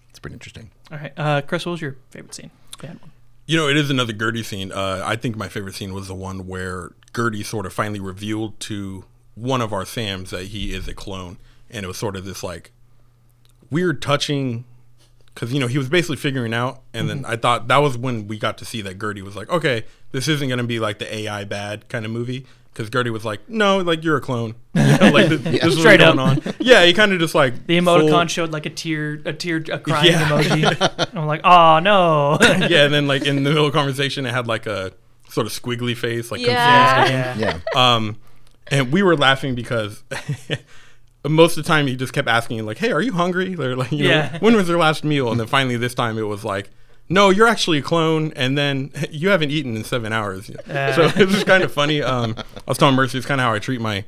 it's 0.09 0.19
pretty 0.19 0.33
interesting. 0.33 0.71
All 0.91 0.97
right, 0.97 1.13
uh, 1.15 1.41
Chris, 1.41 1.65
what 1.65 1.73
was 1.73 1.81
your 1.81 1.95
favorite 2.09 2.33
scene? 2.33 2.51
If 2.77 2.83
you 2.83 2.89
one. 2.89 3.11
You 3.45 3.57
know, 3.57 3.67
it 3.67 3.77
is 3.77 3.91
another 3.91 4.11
Gertie 4.11 4.41
scene. 4.41 4.71
Uh, 4.71 5.03
I 5.05 5.15
think 5.15 5.35
my 5.35 5.47
favorite 5.47 5.75
scene 5.75 5.93
was 5.93 6.07
the 6.07 6.15
one 6.15 6.47
where 6.47 6.93
Gertie 7.15 7.43
sort 7.43 7.67
of 7.67 7.73
finally 7.73 7.99
revealed 7.99 8.59
to 8.61 9.05
one 9.35 9.61
of 9.61 9.71
our 9.71 9.85
Sams 9.85 10.31
that 10.31 10.47
he 10.47 10.73
is 10.73 10.87
a 10.87 10.95
clone, 10.95 11.37
and 11.69 11.83
it 11.83 11.87
was 11.87 11.97
sort 11.97 12.15
of 12.15 12.25
this 12.25 12.41
like 12.41 12.71
weird 13.69 14.01
touching, 14.01 14.65
because 15.27 15.53
you 15.53 15.59
know 15.59 15.67
he 15.67 15.77
was 15.77 15.89
basically 15.89 16.15
figuring 16.15 16.55
out, 16.55 16.81
and 16.91 17.07
then 17.07 17.23
I 17.25 17.35
thought 17.35 17.67
that 17.67 17.77
was 17.77 17.95
when 17.95 18.27
we 18.27 18.39
got 18.39 18.57
to 18.57 18.65
see 18.65 18.81
that 18.81 18.99
Gertie 18.99 19.21
was 19.21 19.35
like, 19.35 19.49
okay, 19.49 19.85
this 20.11 20.27
isn't 20.27 20.47
going 20.47 20.57
to 20.57 20.63
be 20.63 20.79
like 20.79 20.97
the 20.97 21.15
AI 21.15 21.43
bad 21.43 21.87
kind 21.87 22.03
of 22.03 22.09
movie. 22.09 22.47
Because 22.75 22.89
Gertie 22.89 23.09
was 23.09 23.23
like, 23.23 23.47
no, 23.49 23.77
like 23.77 24.03
you're 24.03 24.17
a 24.17 24.21
clone. 24.21 24.53
You 24.75 24.81
know, 24.97 25.09
like 25.11 25.29
this, 25.29 25.41
this 25.41 25.63
is 25.63 25.79
Straight 25.79 26.01
what's 26.01 26.15
going 26.15 26.37
up. 26.39 26.47
on. 26.47 26.53
Yeah, 26.59 26.83
he 26.85 26.91
kind 26.93 27.13
of 27.13 27.19
just 27.19 27.33
like 27.33 27.65
The 27.67 27.77
emoticon 27.77 28.09
full- 28.09 28.27
showed 28.27 28.51
like 28.51 28.65
a 28.65 28.69
tear, 28.69 29.21
a 29.25 29.31
tear, 29.31 29.63
a 29.71 29.79
crying 29.79 30.11
Yeah. 30.11 30.27
emoji. 30.29 30.99
and 31.09 31.17
I'm 31.19 31.25
like, 31.27 31.39
oh 31.45 31.79
no. 31.79 32.37
yeah, 32.41 32.83
and 32.83 32.93
then 32.93 33.07
like 33.07 33.25
in 33.25 33.35
the 33.37 33.41
middle 33.49 33.65
of 33.65 33.71
conversation, 33.73 34.25
it 34.25 34.33
had 34.33 34.45
like 34.47 34.65
a 34.65 34.91
sort 35.29 35.47
of 35.47 35.53
squiggly 35.53 35.95
face, 35.95 36.29
like 36.31 36.41
Yeah. 36.41 37.05
confused. 37.05 37.39
yeah. 37.39 37.59
Yeah. 37.73 37.95
Um, 37.95 38.17
and 38.67 38.91
we 38.91 39.01
were 39.03 39.15
laughing 39.15 39.55
because 39.55 40.03
most 41.27 41.57
of 41.57 41.63
the 41.63 41.67
time 41.67 41.87
he 41.87 41.95
just 41.95 42.13
kept 42.13 42.27
asking 42.27 42.65
like, 42.65 42.77
"Hey, 42.77 42.91
are 42.91 43.01
you 43.01 43.13
hungry?" 43.13 43.55
Or 43.55 43.75
like, 43.75 43.91
you 43.91 44.03
know, 44.03 44.09
Yeah. 44.09 44.37
when 44.39 44.55
was 44.55 44.67
your 44.67 44.77
last 44.77 45.03
meal? 45.03 45.31
And 45.31 45.39
then 45.39 45.47
finally 45.47 45.77
this 45.77 45.93
time 45.95 46.17
it 46.17 46.23
was 46.23 46.43
like, 46.43 46.69
"No, 47.09 47.29
you're 47.29 47.47
actually 47.47 47.79
a 47.79 47.81
clone," 47.81 48.31
and 48.35 48.57
then 48.57 48.91
you 49.11 49.29
haven't 49.29 49.51
eaten 49.51 49.75
in 49.75 49.83
seven 49.83 50.13
hours. 50.13 50.47
so 50.47 50.53
it 51.15 51.27
was 51.27 51.43
kind 51.43 51.63
of 51.63 51.71
funny. 51.73 52.01
Um, 52.01 52.35
I 52.37 52.43
was 52.67 52.77
telling 52.77 52.95
Mercy 52.95 53.17
it's 53.17 53.27
kind 53.27 53.41
of 53.41 53.45
how 53.45 53.53
I 53.53 53.59
treat 53.59 53.81
my. 53.81 54.05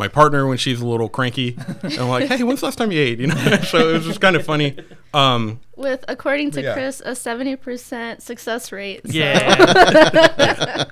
My 0.00 0.06
partner 0.06 0.46
when 0.46 0.58
she's 0.58 0.80
a 0.80 0.86
little 0.86 1.08
cranky, 1.08 1.58
and 1.82 1.98
I'm 1.98 2.08
like, 2.08 2.28
"Hey, 2.28 2.44
when's 2.44 2.60
the 2.60 2.66
last 2.66 2.78
time 2.78 2.92
you 2.92 3.00
ate?" 3.00 3.18
You 3.22 3.26
know, 3.26 3.56
so 3.62 3.88
it 3.88 3.94
was 3.94 4.04
just 4.06 4.20
kind 4.20 4.36
of 4.36 4.44
funny. 4.46 4.76
Um, 5.12 5.58
With 5.74 6.04
according 6.06 6.52
to 6.52 6.62
Yeah. 6.62 6.74
Chris, 6.74 7.02
a 7.04 7.16
seventy 7.16 7.56
percent 7.56 8.22
success 8.22 8.70
rate. 8.70 9.00
so- 9.04 9.12
Yeah. 9.12 10.84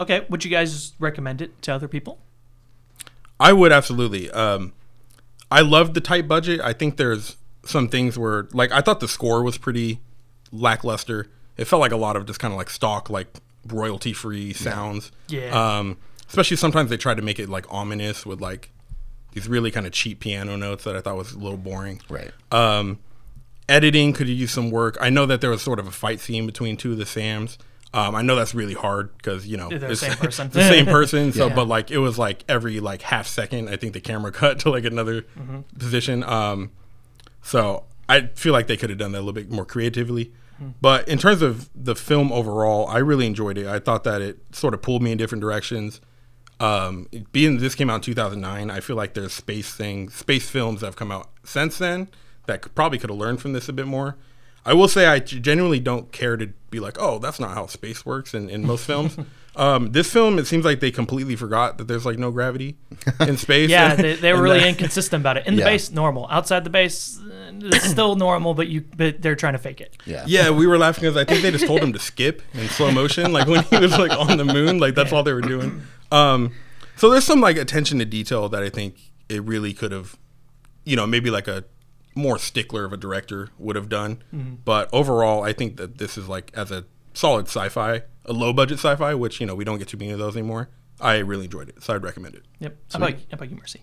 okay, 0.00 0.26
would 0.28 0.44
you 0.44 0.50
guys 0.50 0.92
recommend 0.98 1.40
it 1.40 1.62
to 1.62 1.72
other 1.74 1.88
people? 1.88 2.18
I 3.40 3.54
would 3.54 3.72
absolutely. 3.72 4.30
Um, 4.30 4.74
I 5.50 5.62
love 5.62 5.94
the 5.94 6.00
tight 6.02 6.28
budget. 6.28 6.60
I 6.60 6.74
think 6.74 6.98
there's 6.98 7.36
some 7.64 7.88
things 7.88 8.18
where, 8.18 8.46
like, 8.52 8.72
I 8.72 8.80
thought 8.82 9.00
the 9.00 9.08
score 9.08 9.42
was 9.42 9.56
pretty 9.58 10.00
lackluster. 10.60 11.28
It 11.56 11.66
felt 11.66 11.80
like 11.80 11.92
a 11.92 11.96
lot 11.96 12.16
of 12.16 12.26
just 12.26 12.38
kind 12.40 12.52
of 12.52 12.58
like 12.58 12.70
stock, 12.70 13.08
like 13.10 13.28
royalty 13.66 14.12
free 14.12 14.52
sounds. 14.52 15.10
Yeah. 15.28 15.78
Um, 15.78 15.96
especially 16.28 16.56
sometimes 16.56 16.90
they 16.90 16.96
tried 16.96 17.16
to 17.16 17.22
make 17.22 17.38
it 17.38 17.48
like 17.48 17.64
ominous 17.72 18.26
with 18.26 18.40
like 18.40 18.70
these 19.32 19.48
really 19.48 19.70
kind 19.70 19.86
of 19.86 19.92
cheap 19.92 20.20
piano 20.20 20.56
notes 20.56 20.84
that 20.84 20.96
I 20.96 21.00
thought 21.00 21.16
was 21.16 21.32
a 21.32 21.38
little 21.38 21.56
boring. 21.58 22.00
Right. 22.08 22.30
Um, 22.52 22.98
editing 23.68 24.12
could 24.12 24.28
use 24.28 24.50
some 24.50 24.70
work. 24.70 24.96
I 25.00 25.10
know 25.10 25.26
that 25.26 25.40
there 25.40 25.50
was 25.50 25.62
sort 25.62 25.78
of 25.78 25.86
a 25.86 25.90
fight 25.90 26.20
scene 26.20 26.46
between 26.46 26.76
two 26.76 26.92
of 26.92 26.98
the 26.98 27.06
Sams. 27.06 27.58
Um, 27.94 28.14
I 28.14 28.20
know 28.22 28.36
that's 28.36 28.54
really 28.54 28.74
hard 28.74 29.16
because 29.16 29.46
you 29.46 29.56
know 29.56 29.68
They're 29.70 29.78
the 29.78 29.84
it's- 29.92 30.00
same 30.00 30.16
person. 30.16 30.50
the 30.50 30.62
same 30.68 30.84
person. 30.98 31.32
So, 31.32 31.46
Yeah. 31.48 31.54
but 31.54 31.66
like 31.66 31.90
it 31.90 31.98
was 31.98 32.18
like 32.18 32.44
every 32.48 32.80
like 32.80 33.02
half 33.02 33.26
second, 33.26 33.68
I 33.70 33.76
think 33.76 33.94
the 33.94 34.00
camera 34.00 34.30
cut 34.42 34.58
to 34.60 34.70
like 34.70 34.84
another 34.84 35.22
Mm-hmm. 35.22 35.60
position. 35.78 36.22
Um, 36.24 36.70
so 37.42 37.84
I 38.08 38.26
feel 38.34 38.52
like 38.52 38.66
they 38.66 38.76
could 38.76 38.90
have 38.90 38.98
done 38.98 39.12
that 39.12 39.18
a 39.18 39.24
little 39.24 39.32
bit 39.32 39.50
more 39.50 39.64
creatively. 39.64 40.32
But 40.80 41.08
in 41.08 41.18
terms 41.18 41.42
of 41.42 41.68
the 41.74 41.94
film 41.94 42.32
overall, 42.32 42.86
I 42.88 42.98
really 42.98 43.26
enjoyed 43.26 43.58
it. 43.58 43.66
I 43.66 43.78
thought 43.78 44.04
that 44.04 44.22
it 44.22 44.38
sort 44.52 44.74
of 44.74 44.82
pulled 44.82 45.02
me 45.02 45.12
in 45.12 45.18
different 45.18 45.42
directions. 45.42 46.00
Um, 46.58 47.08
being 47.32 47.58
this 47.58 47.74
came 47.74 47.90
out 47.90 47.96
in 47.96 48.00
2009, 48.00 48.70
I 48.70 48.80
feel 48.80 48.96
like 48.96 49.14
there's 49.14 49.34
space 49.34 49.74
things, 49.74 50.14
space 50.14 50.48
films 50.48 50.80
that 50.80 50.86
have 50.86 50.96
come 50.96 51.12
out 51.12 51.30
since 51.44 51.76
then 51.76 52.08
that 52.46 52.62
could, 52.62 52.74
probably 52.74 52.98
could 52.98 53.10
have 53.10 53.18
learned 53.18 53.40
from 53.40 53.52
this 53.52 53.68
a 53.68 53.72
bit 53.72 53.86
more. 53.86 54.16
I 54.64 54.72
will 54.72 54.88
say 54.88 55.06
I 55.06 55.20
genuinely 55.20 55.78
don't 55.78 56.10
care 56.10 56.36
to 56.36 56.48
be 56.70 56.80
like, 56.80 56.96
oh, 56.98 57.18
that's 57.18 57.38
not 57.38 57.54
how 57.54 57.66
space 57.66 58.04
works 58.04 58.34
in, 58.34 58.48
in 58.50 58.66
most 58.66 58.84
films. 58.84 59.16
Um, 59.56 59.92
this 59.92 60.12
film, 60.12 60.38
it 60.38 60.46
seems 60.46 60.64
like 60.64 60.80
they 60.80 60.90
completely 60.90 61.34
forgot 61.34 61.78
that 61.78 61.88
there's 61.88 62.04
like 62.04 62.18
no 62.18 62.30
gravity 62.30 62.76
in 63.20 63.36
space. 63.46 63.70
Yeah, 63.70 63.94
they, 63.94 64.14
they 64.14 64.32
were 64.34 64.42
really 64.42 64.60
that- 64.60 64.68
inconsistent 64.68 65.22
about 65.22 65.38
it. 65.38 65.46
In 65.46 65.54
the 65.56 65.60
Yeah. 65.60 65.68
base, 65.68 65.90
normal. 65.90 66.26
Outside 66.30 66.62
the 66.64 66.70
base, 66.70 67.18
uh, 67.18 67.52
it's 67.64 67.88
still 67.88 68.16
normal, 68.16 68.52
but 68.54 68.68
you 68.68 68.84
but 68.96 69.22
they're 69.22 69.34
trying 69.34 69.54
to 69.54 69.58
fake 69.58 69.80
it. 69.80 69.96
Yeah. 70.04 70.24
Yeah, 70.26 70.50
we 70.50 70.66
were 70.66 70.76
laughing 70.76 71.02
because 71.02 71.16
I 71.16 71.24
think 71.24 71.40
they 71.42 71.50
just 71.50 71.66
told 71.66 71.80
him 71.80 71.92
to 71.94 71.98
skip 71.98 72.42
in 72.52 72.68
slow 72.68 72.90
motion, 72.90 73.32
like 73.32 73.48
when 73.48 73.64
he 73.64 73.78
was 73.78 73.96
like 73.98 74.12
on 74.12 74.36
the 74.36 74.44
moon, 74.44 74.78
like 74.78 74.94
that's 74.94 75.12
all 75.12 75.22
they 75.22 75.32
were 75.32 75.40
doing. 75.40 75.82
Um, 76.12 76.52
so 76.96 77.08
there's 77.10 77.24
some 77.24 77.40
like 77.40 77.56
attention 77.56 77.98
to 77.98 78.04
detail 78.04 78.48
that 78.50 78.62
I 78.62 78.68
think 78.68 78.96
it 79.28 79.42
really 79.42 79.72
could 79.72 79.92
have, 79.92 80.16
you 80.84 80.96
know, 80.96 81.06
maybe 81.06 81.30
like 81.30 81.48
a 81.48 81.64
more 82.14 82.38
stickler 82.38 82.84
of 82.84 82.92
a 82.92 82.96
director 82.96 83.48
would 83.58 83.76
have 83.76 83.88
done. 83.88 84.22
But 84.64 84.88
overall, 84.92 85.42
I 85.42 85.52
think 85.52 85.76
that 85.78 85.98
this 85.98 86.16
is 86.18 86.28
like 86.28 86.50
as 86.54 86.70
a 86.70 86.84
solid 87.16 87.46
sci-fi, 87.46 88.02
a 88.26 88.32
low 88.32 88.52
budget 88.52 88.78
sci-fi, 88.78 89.14
which 89.14 89.40
you 89.40 89.46
know 89.46 89.54
we 89.54 89.64
don't 89.64 89.78
get 89.78 89.88
too 89.88 89.96
many 89.96 90.10
of 90.12 90.18
those 90.18 90.36
anymore. 90.36 90.68
I 91.00 91.16
really 91.18 91.44
enjoyed 91.44 91.68
it, 91.68 91.82
so 91.82 91.94
I'd 91.94 92.02
recommend 92.02 92.34
it. 92.34 92.44
Yep. 92.60 92.76
How 92.92 92.96
about, 92.98 93.12
how 93.12 93.18
about 93.32 93.50
you, 93.50 93.56
Mercy? 93.56 93.82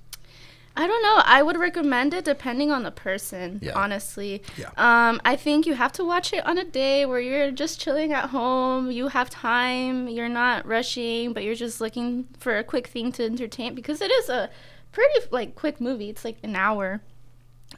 I 0.75 0.87
don't 0.87 1.03
know. 1.03 1.21
I 1.23 1.43
would 1.43 1.57
recommend 1.57 2.15
it 2.15 2.25
depending 2.25 2.71
on 2.71 2.81
the 2.81 2.89
person, 2.89 3.59
Yeah. 3.61 3.73
honestly. 3.75 4.41
Yeah. 4.57 4.69
Um, 4.77 5.21
I 5.23 5.35
think 5.35 5.67
you 5.67 5.75
have 5.75 5.91
to 5.93 6.03
watch 6.03 6.33
it 6.33 6.43
on 6.47 6.57
a 6.57 6.63
day 6.65 7.05
where 7.05 7.19
you're 7.19 7.51
just 7.51 7.79
chilling 7.79 8.11
at 8.11 8.31
home. 8.31 8.89
You 8.89 9.09
have 9.09 9.29
time. 9.29 10.07
You're 10.07 10.29
not 10.29 10.65
rushing, 10.65 11.33
but 11.33 11.43
you're 11.43 11.53
just 11.53 11.79
looking 11.79 12.27
for 12.39 12.57
a 12.57 12.63
quick 12.63 12.87
thing 12.87 13.11
to 13.13 13.23
entertain 13.25 13.75
because 13.75 14.01
it 14.01 14.09
is 14.09 14.29
a 14.29 14.49
pretty 14.91 15.13
like 15.29 15.53
quick 15.53 15.79
movie. 15.79 16.09
It's 16.09 16.25
like 16.25 16.37
an 16.41 16.55
hour 16.55 17.01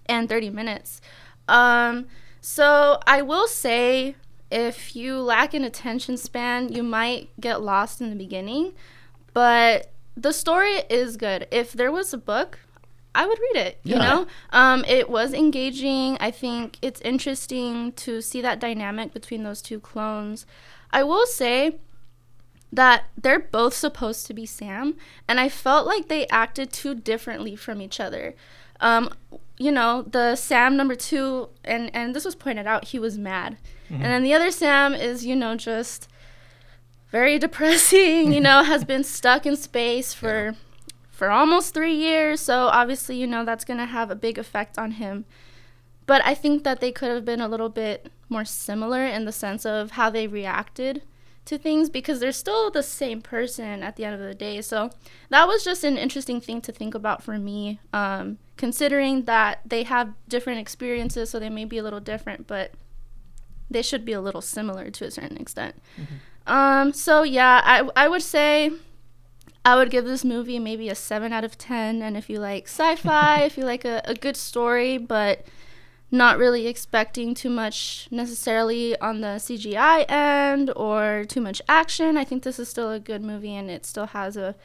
and 0.06 0.30
30 0.30 0.50
minutes. 0.52 1.02
Um, 1.50 2.08
so 2.40 3.00
I 3.06 3.22
will 3.24 3.48
say 3.48 4.16
if 4.56 4.96
you 4.96 5.20
lack 5.20 5.54
an 5.54 5.66
attention 5.66 6.16
span, 6.16 6.72
you 6.72 6.82
might 6.82 7.30
get 7.42 7.62
lost 7.62 8.00
in 8.00 8.10
the 8.10 8.16
beginning, 8.16 8.72
but 9.34 9.92
the 10.16 10.32
story 10.32 10.76
is 10.90 11.18
good. 11.18 11.46
If 11.52 11.74
there 11.74 11.92
was 11.92 12.14
a 12.14 12.18
book, 12.18 12.60
I 13.14 13.26
would 13.28 13.38
read 13.38 13.68
it. 13.68 13.80
You 13.84 13.98
know, 13.98 14.28
um, 14.52 14.86
it 14.88 15.10
was 15.10 15.34
engaging. 15.34 16.18
I 16.22 16.32
think 16.32 16.78
it's 16.82 17.02
interesting 17.02 17.92
to 17.94 18.22
see 18.22 18.40
that 18.42 18.62
dynamic 18.62 19.14
between 19.14 19.44
those 19.44 19.62
two 19.62 19.82
clones. 19.82 20.46
I 20.92 21.04
will 21.04 21.26
say 21.26 21.76
that 22.75 23.05
they're 23.22 23.39
both 23.39 23.74
supposed 23.74 24.25
to 24.27 24.34
be 24.34 24.46
Sam, 24.46 24.96
and 25.27 25.39
I 25.39 25.50
felt 25.50 25.88
like 25.88 26.08
they 26.08 26.27
acted 26.27 26.72
too 26.72 26.94
differently 26.96 27.55
from 27.55 27.82
each 27.82 28.00
other. 28.00 28.36
Um, 28.79 29.13
you 29.58 29.72
know, 29.72 30.01
the 30.03 30.36
Sam 30.36 30.75
number 30.75 30.96
two, 30.96 31.50
and 31.63 31.89
and 31.96 32.15
this 32.15 32.25
was 32.25 32.36
pointed 32.36 32.67
out, 32.67 32.86
he 32.86 33.00
was 33.00 33.17
mad, 33.17 33.58
and 33.89 34.03
then 34.03 34.24
the 34.24 34.34
other 34.34 34.51
Sam 34.51 34.94
is, 34.94 35.25
you 35.25 35.36
know, 35.36 35.55
just 35.55 36.10
very 37.10 37.39
depressing. 37.46 38.34
You 38.34 38.41
know, 38.41 38.63
has 38.63 38.84
been 38.84 39.03
stuck 39.03 39.46
in 39.46 39.55
space 39.55 40.13
for 40.13 40.55
for 41.10 41.32
almost 41.32 41.74
three 41.74 41.96
years, 41.96 42.41
so 42.41 42.67
obviously, 42.67 43.15
you 43.15 43.27
know, 43.27 43.46
that's 43.46 43.65
gonna 43.65 43.86
have 43.86 44.12
a 44.12 44.15
big 44.15 44.38
effect 44.38 44.77
on 44.77 44.91
him. 44.91 45.25
But 46.05 46.22
I 46.25 46.36
think 46.36 46.63
that 46.65 46.82
they 46.82 46.91
could 46.91 47.10
have 47.10 47.25
been 47.25 47.41
a 47.41 47.48
little 47.48 47.70
bit 47.70 48.12
more 48.29 48.46
similar 48.46 49.03
in 49.05 49.25
the 49.25 49.32
sense 49.32 49.65
of 49.65 49.91
how 49.91 50.10
they 50.10 50.27
reacted 50.27 51.01
to 51.46 51.58
things 51.58 51.90
because 51.90 52.20
they're 52.20 52.32
still 52.32 52.72
the 52.72 52.84
same 52.84 53.22
person 53.22 53.84
at 53.84 53.96
the 53.96 54.04
end 54.04 54.16
of 54.16 54.22
the 54.22 54.34
day. 54.34 54.62
So 54.62 54.90
that 55.30 55.48
was 55.48 55.64
just 55.64 55.84
an 55.84 55.98
interesting 55.98 56.42
thing 56.42 56.60
to 56.62 56.72
think 56.72 56.96
about 56.96 57.24
for 57.24 57.38
me, 57.38 57.80
um, 57.94 58.40
considering 58.58 59.25
that 59.25 59.62
they 59.66 59.84
have 59.84 60.14
different 60.28 60.60
experiences, 60.60 61.30
so 61.30 61.40
they 61.40 61.50
may 61.50 61.66
be 61.66 61.78
a 61.78 61.84
little 61.84 62.00
different, 62.00 62.48
but 62.48 62.72
they 63.70 63.82
should 63.82 64.06
be 64.06 64.14
a 64.14 64.22
little 64.22 64.42
similar 64.42 64.90
to 64.92 65.06
a 65.06 65.12
certain 65.12 65.38
extent. 65.38 65.75
Um, 66.48 66.94
so 66.94 67.24
yeah, 67.24 67.62
I 67.64 67.90
I 67.96 68.08
would 68.08 68.22
say 68.22 68.72
I 69.64 69.75
would 69.75 69.90
give 69.90 70.06
this 70.06 70.24
movie 70.24 70.60
maybe 70.60 70.90
a 70.90 70.96
seven 70.96 71.34
out 71.34 71.44
of 71.44 71.58
ten. 71.58 72.02
And 72.02 72.16
if 72.16 72.30
you 72.30 72.40
like 72.40 72.68
sci-fi, 72.68 73.42
if 73.46 73.58
you 73.58 73.66
like 73.66 73.86
a, 73.86 74.02
a 74.06 74.14
good 74.14 74.38
story, 74.38 74.98
but 74.98 75.46
not 76.12 76.38
really 76.38 76.68
expecting 76.68 77.34
too 77.34 77.50
much 77.50 78.08
necessarily 78.12 78.98
on 79.00 79.22
the 79.22 79.38
CGI 79.40 80.06
end 80.10 80.72
or 80.76 81.26
too 81.28 81.42
much 81.42 81.62
action, 81.68 82.16
I 82.18 82.24
think 82.24 82.44
this 82.44 82.60
is 82.60 82.70
still 82.70 82.92
a 82.92 83.00
good 83.00 83.22
movie 83.24 83.54
and 83.56 83.70
it 83.70 83.86
still 83.86 84.08
has 84.08 84.38
a 84.38 84.56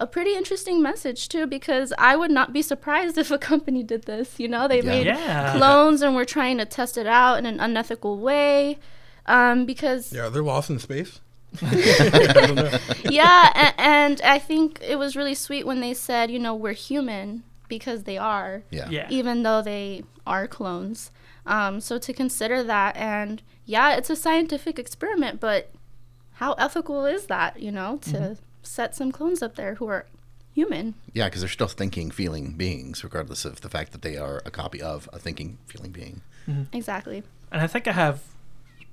a 0.00 0.06
pretty 0.06 0.34
interesting 0.36 0.80
message 0.80 1.28
too 1.28 1.44
because 1.44 1.92
I 1.98 2.14
would 2.14 2.30
not 2.30 2.52
be 2.52 2.62
surprised 2.62 3.18
if 3.24 3.32
a 3.32 3.38
company 3.38 3.82
did 3.82 4.04
this. 4.04 4.38
You 4.38 4.46
know, 4.46 4.68
they 4.68 4.76
Yeah. 4.80 4.82
made 4.90 5.06
Yeah. 5.06 5.52
clones 5.56 6.02
and 6.02 6.14
we're 6.14 6.24
trying 6.24 6.58
to 6.58 6.64
test 6.64 6.96
it 6.96 7.06
out 7.08 7.36
in 7.38 7.46
an 7.46 7.58
unethical 7.58 8.18
way. 8.18 8.78
Um, 9.26 9.66
because 9.66 10.12
Yeah, 10.12 10.28
they're 10.28 10.42
lost 10.44 10.70
in 10.70 10.78
space. 10.78 11.20
yeah, 13.04 13.50
and, 13.54 13.74
and 13.78 14.20
I 14.22 14.38
think 14.38 14.78
it 14.82 14.98
was 14.98 15.16
really 15.16 15.34
sweet 15.34 15.66
when 15.66 15.80
they 15.80 15.94
said, 15.94 16.30
you 16.30 16.38
know, 16.38 16.54
we're 16.54 16.72
human 16.74 17.42
because 17.68 18.04
they 18.04 18.18
are, 18.18 18.62
Yeah. 18.70 18.88
Yeah. 18.90 19.06
even 19.10 19.42
though 19.42 19.62
they 19.62 20.04
are 20.26 20.46
clones. 20.48 21.10
Um, 21.46 21.80
so 21.80 21.98
to 21.98 22.12
consider 22.12 22.62
that, 22.64 22.96
and 22.96 23.42
yeah, 23.64 23.96
it's 23.96 24.10
a 24.10 24.16
scientific 24.16 24.78
experiment, 24.78 25.40
but 25.40 25.70
how 26.34 26.52
ethical 26.54 27.06
is 27.06 27.26
that, 27.26 27.60
you 27.60 27.70
know, 27.72 27.98
to 28.02 28.36
set 28.62 28.94
some 28.94 29.10
clones 29.12 29.42
up 29.42 29.56
there 29.56 29.74
who 29.76 29.86
are 29.88 30.06
human? 30.52 30.94
Yeah, 31.12 31.26
because 31.26 31.40
they're 31.40 31.48
still 31.48 31.68
thinking, 31.68 32.10
feeling 32.10 32.52
beings, 32.52 33.02
regardless 33.04 33.44
of 33.44 33.60
the 33.62 33.68
fact 33.68 33.92
that 33.92 34.02
they 34.02 34.16
are 34.16 34.42
a 34.44 34.50
copy 34.50 34.80
of 34.82 35.08
a 35.12 35.18
thinking, 35.18 35.58
feeling 35.66 35.90
being. 35.92 36.20
Exactly. 36.72 37.22
And 37.52 37.60
I 37.60 37.66
think 37.66 37.86
I 37.86 37.92
have. 37.92 38.22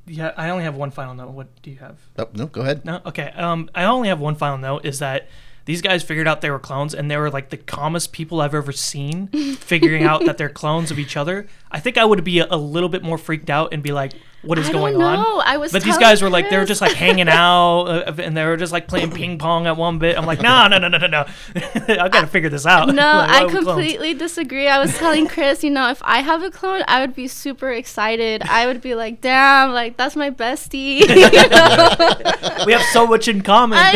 Yeah, 0.07 0.33
I 0.37 0.49
only 0.49 0.63
have 0.65 0.75
one 0.75 0.91
final 0.91 1.13
note. 1.15 1.29
What 1.31 1.47
do 1.63 1.71
you 1.71 1.77
have? 1.77 1.97
Oh, 2.17 2.27
no, 2.33 2.45
go 2.47 2.61
ahead. 2.61 2.85
No, 2.85 3.01
okay. 3.05 3.31
Um, 3.35 3.69
I 3.73 3.85
only 3.85 4.09
have 4.09 4.19
one 4.19 4.35
final 4.35 4.57
note. 4.57 4.85
Is 4.85 4.99
that 4.99 5.27
these 5.65 5.81
guys 5.81 6.03
figured 6.03 6.27
out 6.27 6.41
they 6.41 6.49
were 6.49 6.59
clones, 6.59 6.93
and 6.93 7.09
they 7.09 7.17
were 7.17 7.29
like 7.29 7.49
the 7.49 7.57
calmest 7.57 8.11
people 8.11 8.39
I've 8.39 8.55
ever 8.55 8.71
seen, 8.71 9.27
figuring 9.55 10.03
out 10.03 10.25
that 10.25 10.37
they're 10.37 10.49
clones 10.63 10.91
of 10.91 10.99
each 10.99 11.17
other. 11.17 11.47
I 11.71 11.79
think 11.79 11.97
I 11.97 12.05
would 12.05 12.23
be 12.23 12.39
a, 12.39 12.47
a 12.49 12.57
little 12.57 12.89
bit 12.89 13.03
more 13.03 13.17
freaked 13.17 13.49
out 13.49 13.73
and 13.73 13.81
be 13.81 13.91
like, 13.91 14.13
"What 14.45 14.57
is 14.59 14.69
I 14.69 14.71
going 14.71 14.93
don't 14.93 15.03
on?" 15.03 15.19
know. 15.23 15.41
I 15.45 15.57
was 15.57 15.71
But 15.71 15.83
these 15.83 15.97
guys 15.97 16.21
were 16.21 16.29
like, 16.29 16.49
they 16.49 16.57
were 16.57 16.65
just 16.65 16.81
like 16.81 16.93
hanging 16.93 17.27
out, 17.43 17.83
uh, 17.83 18.13
and 18.21 18.35
they 18.35 18.45
were 18.45 18.57
just 18.57 18.71
like 18.71 18.87
playing 18.87 19.11
ping 19.11 19.37
pong 19.37 19.67
at 19.67 19.77
one 19.77 19.99
bit. 19.99 20.17
I'm 20.17 20.25
like, 20.25 20.41
no, 20.41 20.67
no, 20.67 20.77
no, 20.77 20.87
no, 20.87 20.97
no, 20.97 21.07
no. 21.07 21.25
I've 21.55 22.11
got 22.11 22.21
to 22.21 22.27
figure 22.27 22.49
this 22.49 22.65
out. 22.65 22.87
No, 22.89 22.93
Like, 23.25 23.29
I 23.29 23.43
are 23.45 23.49
clones? 23.49 23.65
completely 23.65 24.13
disagree. 24.13 24.67
I 24.67 24.79
was 24.79 24.95
telling 24.97 25.27
Chris, 25.27 25.63
you 25.63 25.69
know, 25.69 25.89
if 25.89 26.01
I 26.03 26.21
have 26.21 26.43
a 26.43 26.51
clone, 26.51 26.83
I 26.87 27.01
would 27.01 27.15
be 27.15 27.27
super 27.27 27.71
excited. 27.71 28.41
I 28.43 28.65
would 28.67 28.81
be 28.81 28.95
like, 28.95 29.21
damn, 29.21 29.71
like 29.73 29.97
that's 29.97 30.15
my 30.15 30.29
bestie. 30.31 30.99
You 30.99 31.49
know? 31.49 32.65
We 32.65 32.73
have 32.73 32.81
so 32.93 33.07
much 33.07 33.27
in 33.27 33.41
common. 33.41 33.77
I 33.81 33.93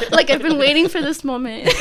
know. 0.00 0.08
like 0.16 0.30
I've 0.30 0.42
been 0.42 0.58
waiting 0.58 0.88
for 0.88 1.00
this 1.00 1.24
moment. 1.24 1.72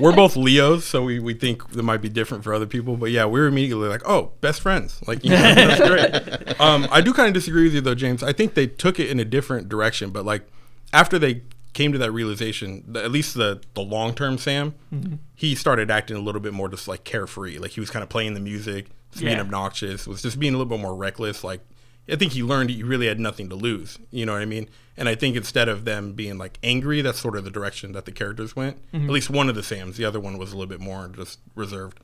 We're 0.00 0.14
both 0.14 0.36
Leos, 0.36 0.84
so 0.84 1.02
we, 1.04 1.18
we 1.18 1.34
think 1.34 1.62
it 1.76 1.82
might 1.82 2.02
be 2.02 2.08
different 2.08 2.44
for 2.44 2.52
other 2.54 2.66
people. 2.66 2.96
But 2.96 3.10
yeah, 3.10 3.26
we 3.26 3.40
were 3.40 3.46
immediately 3.46 3.88
like, 3.88 4.02
oh, 4.06 4.32
best 4.40 4.60
friends. 4.60 5.00
Like, 5.06 5.24
you 5.24 5.30
know, 5.30 5.36
that's 5.54 5.80
great. 5.80 6.60
Um, 6.60 6.75
Um, 6.84 6.88
I 6.90 7.00
do 7.00 7.12
kind 7.12 7.28
of 7.28 7.34
disagree 7.34 7.64
with 7.64 7.74
you, 7.74 7.80
though, 7.80 7.94
James. 7.94 8.22
I 8.22 8.32
think 8.32 8.54
they 8.54 8.66
took 8.66 9.00
it 9.00 9.10
in 9.10 9.20
a 9.20 9.24
different 9.24 9.68
direction. 9.68 10.10
But 10.10 10.24
like, 10.24 10.46
after 10.92 11.18
they 11.18 11.42
came 11.72 11.92
to 11.92 11.98
that 11.98 12.12
realization, 12.12 12.84
the, 12.86 13.04
at 13.04 13.10
least 13.10 13.34
the, 13.34 13.60
the 13.74 13.82
long 13.82 14.14
term 14.14 14.38
Sam, 14.38 14.74
mm-hmm. 14.92 15.16
he 15.34 15.54
started 15.54 15.90
acting 15.90 16.16
a 16.16 16.20
little 16.20 16.40
bit 16.40 16.52
more 16.52 16.68
just 16.68 16.88
like 16.88 17.04
carefree. 17.04 17.58
Like, 17.58 17.72
he 17.72 17.80
was 17.80 17.90
kind 17.90 18.02
of 18.02 18.08
playing 18.08 18.34
the 18.34 18.40
music, 18.40 18.86
just 19.12 19.24
being 19.24 19.38
obnoxious, 19.38 20.06
was 20.06 20.22
just 20.22 20.38
being 20.38 20.54
a 20.54 20.56
little 20.56 20.70
bit 20.70 20.80
more 20.80 20.94
reckless. 20.94 21.42
Like, 21.42 21.60
I 22.08 22.16
think 22.16 22.32
he 22.32 22.42
learned 22.42 22.70
he 22.70 22.82
really 22.82 23.08
had 23.08 23.18
nothing 23.18 23.48
to 23.48 23.56
lose. 23.56 23.98
You 24.10 24.26
know 24.26 24.32
what 24.32 24.42
I 24.42 24.46
mean? 24.46 24.68
And 24.96 25.08
I 25.08 25.14
think 25.14 25.36
instead 25.36 25.68
of 25.68 25.84
them 25.84 26.12
being 26.12 26.38
like 26.38 26.58
angry, 26.62 27.02
that's 27.02 27.18
sort 27.18 27.36
of 27.36 27.44
the 27.44 27.50
direction 27.50 27.92
that 27.92 28.04
the 28.04 28.12
characters 28.12 28.54
went. 28.54 28.80
Mm-hmm. 28.92 29.06
At 29.06 29.10
least 29.10 29.28
one 29.28 29.48
of 29.48 29.54
the 29.54 29.62
Sams. 29.62 29.96
The 29.96 30.04
other 30.04 30.20
one 30.20 30.38
was 30.38 30.52
a 30.52 30.56
little 30.56 30.68
bit 30.68 30.80
more 30.80 31.08
just 31.08 31.40
reserved. 31.54 31.98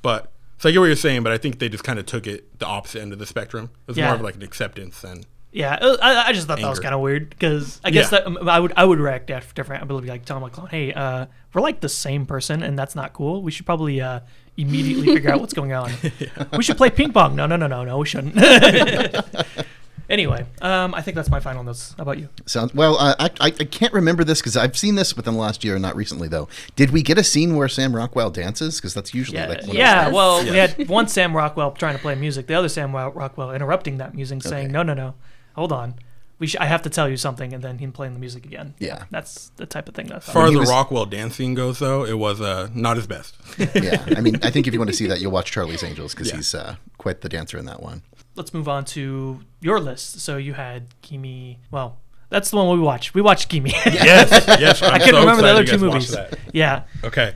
But 0.00 0.32
so 0.62 0.68
I 0.68 0.72
get 0.72 0.78
what 0.78 0.86
you're 0.86 0.94
saying, 0.94 1.24
but 1.24 1.32
I 1.32 1.38
think 1.38 1.58
they 1.58 1.68
just 1.68 1.82
kind 1.82 1.98
of 1.98 2.06
took 2.06 2.28
it 2.28 2.60
the 2.60 2.66
opposite 2.66 3.00
end 3.02 3.12
of 3.12 3.18
the 3.18 3.26
spectrum. 3.26 3.64
It 3.86 3.88
was 3.88 3.96
Yeah. 3.96 4.06
more 4.06 4.14
of 4.14 4.20
like 4.20 4.36
an 4.36 4.42
acceptance 4.42 5.00
than 5.00 5.24
Yeah, 5.50 5.76
I, 6.00 6.26
I 6.28 6.32
just 6.32 6.46
thought 6.46 6.60
that 6.60 6.70
was 6.70 6.78
kind 6.78 6.94
of 6.94 7.00
weird 7.00 7.30
because 7.30 7.80
I 7.82 7.90
guess 7.90 8.12
Yeah. 8.12 8.20
that 8.20 8.26
um, 8.28 8.48
I 8.48 8.60
would 8.60 8.72
I 8.76 8.84
would 8.84 9.00
react 9.00 9.26
dif- 9.26 9.54
different. 9.54 9.82
I 9.82 9.92
would 9.92 10.02
be 10.04 10.08
like 10.08 10.24
telling 10.24 10.40
my 10.42 10.50
clone, 10.50 10.68
"Hey, 10.68 10.92
uh, 10.92 11.26
we're 11.52 11.62
like 11.62 11.80
the 11.80 11.88
same 11.88 12.26
person, 12.26 12.62
and 12.62 12.78
that's 12.78 12.94
not 12.94 13.12
cool. 13.12 13.42
We 13.42 13.50
should 13.50 13.66
probably 13.66 14.00
uh, 14.00 14.20
immediately 14.56 15.06
figure 15.14 15.32
out 15.32 15.40
what's 15.40 15.52
going 15.52 15.72
on. 15.72 15.90
We 16.56 16.62
should 16.62 16.76
play 16.76 16.90
ping 16.90 17.12
pong. 17.12 17.34
No, 17.34 17.46
no, 17.46 17.56
no, 17.56 17.66
no, 17.66 17.84
no, 17.84 17.98
we 17.98 18.06
shouldn't." 18.06 18.36
Anyway, 20.12 20.44
um, 20.60 20.94
I 20.94 21.00
think 21.00 21.14
that's 21.14 21.30
my 21.30 21.40
final 21.40 21.64
notes. 21.64 21.94
How 21.96 22.02
about 22.02 22.18
you? 22.18 22.28
Sounds 22.44 22.74
well. 22.74 22.98
Uh, 22.98 23.14
I, 23.18 23.30
I 23.40 23.46
I 23.46 23.50
can't 23.64 23.94
remember 23.94 24.24
this 24.24 24.40
because 24.40 24.58
I've 24.58 24.76
seen 24.76 24.94
this 24.94 25.16
within 25.16 25.32
the 25.34 25.40
last 25.40 25.64
year, 25.64 25.78
not 25.78 25.96
recently 25.96 26.28
though. 26.28 26.48
Did 26.76 26.90
we 26.90 27.02
get 27.02 27.16
a 27.16 27.24
scene 27.24 27.56
where 27.56 27.66
Sam 27.66 27.96
Rockwell 27.96 28.30
dances? 28.30 28.76
Because 28.78 28.92
that's 28.92 29.14
usually 29.14 29.38
Yeah, 29.38 29.46
like 29.46 29.60
one 29.62 29.70
of 29.70 29.74
yeah. 29.74 30.02
Yes. 30.04 30.12
Well, 30.12 30.44
we 30.44 30.56
had 30.58 30.88
one 30.88 31.08
Sam 31.08 31.34
Rockwell 31.34 31.70
trying 31.72 31.96
to 31.96 32.00
play 32.02 32.14
music, 32.14 32.46
the 32.46 32.52
other 32.54 32.68
Sam 32.68 32.94
Rockwell 32.94 33.52
interrupting 33.52 33.96
that 33.98 34.14
music, 34.14 34.42
saying, 34.42 34.66
Okay. 34.66 34.72
"No, 34.72 34.82
no, 34.82 34.92
no, 34.92 35.14
hold 35.56 35.72
on, 35.72 35.94
we 36.38 36.46
sh- 36.46 36.56
I 36.60 36.66
have 36.66 36.82
to 36.82 36.90
tell 36.90 37.08
you 37.08 37.16
something," 37.16 37.54
and 37.54 37.64
then 37.64 37.78
him 37.78 37.90
playing 37.90 38.12
the 38.12 38.20
music 38.20 38.44
again. 38.44 38.74
Yeah. 38.78 39.04
that's 39.10 39.50
the 39.56 39.64
type 39.64 39.88
of 39.88 39.94
thing 39.94 40.08
that's. 40.08 40.28
As 40.28 40.34
far 40.34 40.44
as 40.44 40.52
the 40.52 40.58
was- 40.58 40.68
Rockwell 40.68 41.06
dance 41.06 41.36
scene 41.36 41.54
goes, 41.54 41.78
though, 41.78 42.04
it 42.04 42.18
was 42.18 42.38
uh, 42.38 42.68
not 42.74 42.96
his 42.98 43.06
best. 43.06 43.34
yeah. 43.74 44.04
I 44.14 44.20
mean, 44.20 44.36
I 44.42 44.50
think 44.50 44.66
if 44.66 44.74
you 44.74 44.78
want 44.78 44.90
to 44.90 44.96
see 44.96 45.06
that, 45.06 45.22
you'll 45.22 45.32
watch 45.32 45.50
Charlie's 45.52 45.82
Angels 45.82 46.12
because 46.14 46.28
Yeah. 46.28 46.36
he's 46.36 46.54
uh, 46.54 46.76
quite 46.98 47.22
the 47.22 47.30
dancer 47.30 47.56
in 47.56 47.64
that 47.64 47.82
one. 47.82 48.02
Let's 48.34 48.54
move 48.54 48.68
on 48.68 48.84
to 48.86 49.40
your 49.60 49.78
list. 49.80 50.20
So 50.20 50.36
you 50.36 50.54
had 50.54 50.86
Kimi. 51.02 51.58
Well, 51.70 51.98
that's 52.30 52.50
the 52.50 52.56
one 52.56 52.70
we 52.78 52.82
watched. 52.82 53.14
We 53.14 53.20
watched 53.22 53.48
Kimi. 53.48 53.70
yes, 53.86 54.30
yes. 54.58 54.82
I'm 54.82 54.94
I 54.94 54.98
couldn't 54.98 55.14
so 55.14 55.20
remember 55.20 55.42
the 55.42 55.48
other 55.48 55.64
two 55.64 55.78
movies. 55.78 56.16
yeah. 56.52 56.84
Okay. 57.04 57.34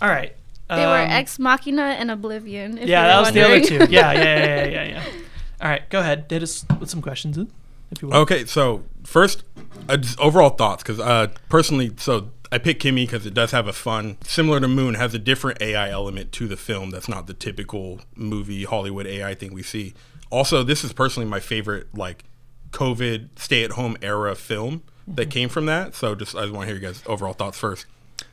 All 0.00 0.08
right. 0.08 0.34
They 0.68 0.86
were 0.86 1.02
Um, 1.02 1.10
Ex 1.10 1.38
Machina 1.38 1.82
and 1.98 2.10
Oblivion. 2.10 2.78
If 2.78 2.88
Yeah, 2.88 3.02
you 3.02 3.08
that 3.08 3.16
were 3.16 3.22
was 3.22 3.32
the 3.32 3.42
other 3.44 3.60
two. 3.86 3.92
Yeah, 3.92 4.12
yeah, 4.12 4.12
yeah, 4.12 4.44
yeah, 4.46 4.64
yeah, 4.66 4.84
yeah. 4.84 5.04
All 5.62 5.68
right, 5.68 5.88
go 5.90 6.00
ahead. 6.00 6.26
Hit 6.30 6.42
us 6.42 6.64
with 6.78 6.88
some 6.88 7.02
questions, 7.02 7.36
uh, 7.36 7.44
if 7.90 8.00
you 8.02 8.08
want. 8.08 8.20
Okay, 8.22 8.44
so 8.46 8.84
first, 9.04 9.42
uh, 9.88 9.96
just 9.96 10.18
overall 10.20 10.50
thoughts, 10.50 10.82
because 10.82 11.00
uh, 11.00 11.26
personally, 11.48 11.90
so 11.96 12.30
I 12.52 12.58
picked 12.58 12.80
Kimi 12.80 13.04
because 13.04 13.26
it 13.26 13.34
does 13.34 13.50
have 13.50 13.66
a 13.66 13.72
fun, 13.72 14.16
similar 14.22 14.60
to 14.60 14.68
Moon, 14.68 14.94
has 14.94 15.12
a 15.12 15.18
different 15.18 15.60
AI 15.60 15.90
element 15.90 16.30
to 16.32 16.46
the 16.46 16.56
film 16.56 16.90
that's 16.90 17.08
not 17.08 17.26
the 17.26 17.34
typical 17.34 18.00
movie 18.14 18.62
Hollywood 18.64 19.06
AI 19.06 19.34
thing 19.34 19.52
we 19.52 19.62
see. 19.64 19.92
Also, 20.30 20.62
this 20.62 20.84
is 20.84 20.92
personally 20.92 21.28
my 21.28 21.40
favorite, 21.40 21.86
like, 21.94 22.24
COVID 22.70 23.30
stay 23.36 23.64
at 23.64 23.72
home 23.72 23.96
era 24.00 24.34
film 24.36 24.82
that 25.08 25.28
came 25.30 25.48
from 25.48 25.66
that. 25.66 25.94
So 25.94 26.14
just, 26.14 26.34
I 26.36 26.42
just 26.42 26.52
want 26.52 26.68
to 26.68 26.74
hear 26.74 26.80
you 26.80 26.86
guys' 26.86 27.02
overall 27.06 27.32
thoughts 27.32 27.58
first. 27.58 27.86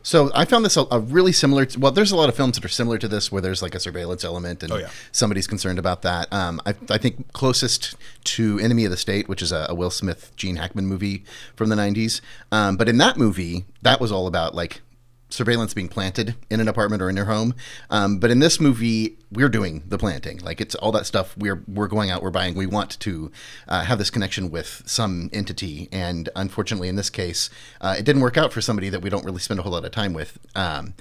So 0.04 0.30
I 0.36 0.46
found 0.46 0.63
this 0.63 0.77
a, 0.77 0.86
a 0.92 1.00
really 1.00 1.32
similar. 1.32 1.66
To, 1.66 1.80
well, 1.80 1.92
there's 1.92 2.12
a 2.12 2.16
lot 2.16 2.30
of 2.30 2.36
films 2.36 2.56
that 2.56 2.63
are 2.63 2.70
similar 2.70 2.98
to 2.98 3.08
this, 3.08 3.32
where 3.32 3.42
there's 3.42 3.62
like 3.62 3.74
a 3.74 3.80
surveillance 3.80 4.24
element, 4.24 4.62
and 4.63 4.72
Oh, 4.72 4.77
yeah. 4.77 4.89
somebody's 5.12 5.48
concerned 5.48 5.80
about 5.80 6.01
that. 6.04 6.32
Um, 6.32 6.62
I, 6.66 6.75
I 6.89 6.98
think 6.98 7.32
closest 7.34 7.96
to 8.25 8.60
Enemy 8.60 8.86
of 8.86 8.92
the 8.92 8.98
State, 8.98 9.27
which 9.27 9.42
is 9.42 9.51
a, 9.51 9.66
a 9.70 9.75
Will 9.75 9.89
Smith, 9.89 10.32
Gene 10.36 10.58
Hackman 10.58 10.86
movie 10.86 11.24
from 11.56 11.70
the 11.70 11.75
'90s. 11.75 12.22
Um, 12.51 12.77
but 12.77 12.88
in 12.88 12.98
that 13.00 13.18
movie, 13.18 13.66
that 13.82 14.00
was 14.00 14.12
all 14.12 14.27
about 14.27 14.54
like 14.54 14.82
surveillance 15.30 15.74
being 15.74 15.89
planted 15.89 16.36
in 16.50 16.60
an 16.62 16.68
apartment 16.70 17.01
or 17.01 17.10
in 17.10 17.16
your 17.16 17.25
home. 17.25 17.54
Um, 17.89 18.18
but 18.20 18.30
in 18.32 18.39
this 18.39 18.60
movie, 18.62 19.16
we're 19.31 19.50
doing 19.50 19.84
the 19.88 19.98
planting. 19.98 20.39
Like 20.39 20.62
it's 20.62 20.75
all 20.75 20.91
that 20.93 21.05
stuff. 21.05 21.36
We're 21.38 21.63
we're 21.67 21.88
going 21.88 22.10
out. 22.10 22.22
We're 22.22 22.31
buying. 22.31 22.55
We 22.55 22.65
want 22.65 23.00
to 23.01 23.31
uh, 23.67 23.84
have 23.84 23.98
this 23.98 24.10
connection 24.10 24.50
with 24.50 24.84
some 24.86 25.29
entity. 25.34 25.89
And 25.91 26.29
unfortunately, 26.36 26.88
in 26.88 26.96
this 26.96 27.10
case, 27.10 27.50
uh, 27.81 27.96
it 27.98 28.05
didn't 28.05 28.22
work 28.22 28.38
out 28.38 28.53
for 28.53 28.62
somebody 28.62 28.89
that 28.89 29.01
we 29.01 29.10
don't 29.10 29.25
really 29.25 29.39
spend 29.39 29.60
a 29.60 29.63
whole 29.63 29.74
lot 29.74 29.84
of 29.84 29.91
time 29.91 30.13
with. 30.13 30.39
Um, 30.55 30.93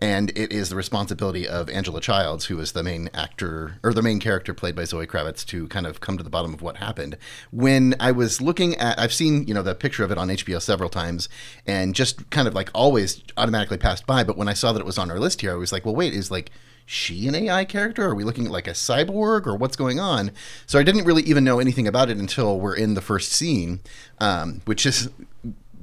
and 0.00 0.30
it 0.30 0.52
is 0.52 0.70
the 0.70 0.76
responsibility 0.76 1.46
of 1.46 1.70
Angela 1.70 2.00
Childs, 2.00 2.46
who 2.46 2.58
is 2.58 2.72
the 2.72 2.82
main 2.82 3.08
actor 3.14 3.78
or 3.82 3.92
the 3.92 4.02
main 4.02 4.18
character 4.18 4.52
played 4.52 4.74
by 4.74 4.84
Zoe 4.84 5.06
Kravitz, 5.06 5.46
to 5.46 5.68
kind 5.68 5.86
of 5.86 6.00
come 6.00 6.18
to 6.18 6.24
the 6.24 6.30
bottom 6.30 6.52
of 6.52 6.62
what 6.62 6.78
happened. 6.78 7.16
When 7.50 7.94
I 8.00 8.12
was 8.12 8.40
looking 8.40 8.74
at, 8.76 8.98
I've 8.98 9.12
seen 9.12 9.46
you 9.46 9.54
know 9.54 9.62
the 9.62 9.74
picture 9.74 10.04
of 10.04 10.10
it 10.10 10.18
on 10.18 10.28
HBO 10.28 10.60
several 10.60 10.88
times, 10.88 11.28
and 11.66 11.94
just 11.94 12.28
kind 12.30 12.48
of 12.48 12.54
like 12.54 12.70
always 12.74 13.22
automatically 13.36 13.78
passed 13.78 14.06
by. 14.06 14.24
But 14.24 14.36
when 14.36 14.48
I 14.48 14.54
saw 14.54 14.72
that 14.72 14.80
it 14.80 14.86
was 14.86 14.98
on 14.98 15.10
our 15.10 15.18
list 15.18 15.42
here, 15.42 15.52
I 15.52 15.56
was 15.56 15.70
like, 15.70 15.84
well, 15.84 15.94
wait, 15.94 16.14
is 16.14 16.30
like 16.30 16.50
she 16.86 17.28
an 17.28 17.34
AI 17.34 17.64
character? 17.64 18.04
Are 18.04 18.14
we 18.14 18.24
looking 18.24 18.46
at 18.46 18.52
like 18.52 18.68
a 18.68 18.72
cyborg 18.72 19.46
or 19.46 19.56
what's 19.56 19.76
going 19.76 19.98
on? 19.98 20.30
So 20.66 20.78
I 20.78 20.82
didn't 20.82 21.04
really 21.04 21.22
even 21.22 21.44
know 21.44 21.58
anything 21.58 21.86
about 21.86 22.10
it 22.10 22.18
until 22.18 22.58
we're 22.58 22.76
in 22.76 22.94
the 22.94 23.00
first 23.00 23.32
scene, 23.32 23.80
um, 24.18 24.60
which 24.64 24.84
is 24.86 25.08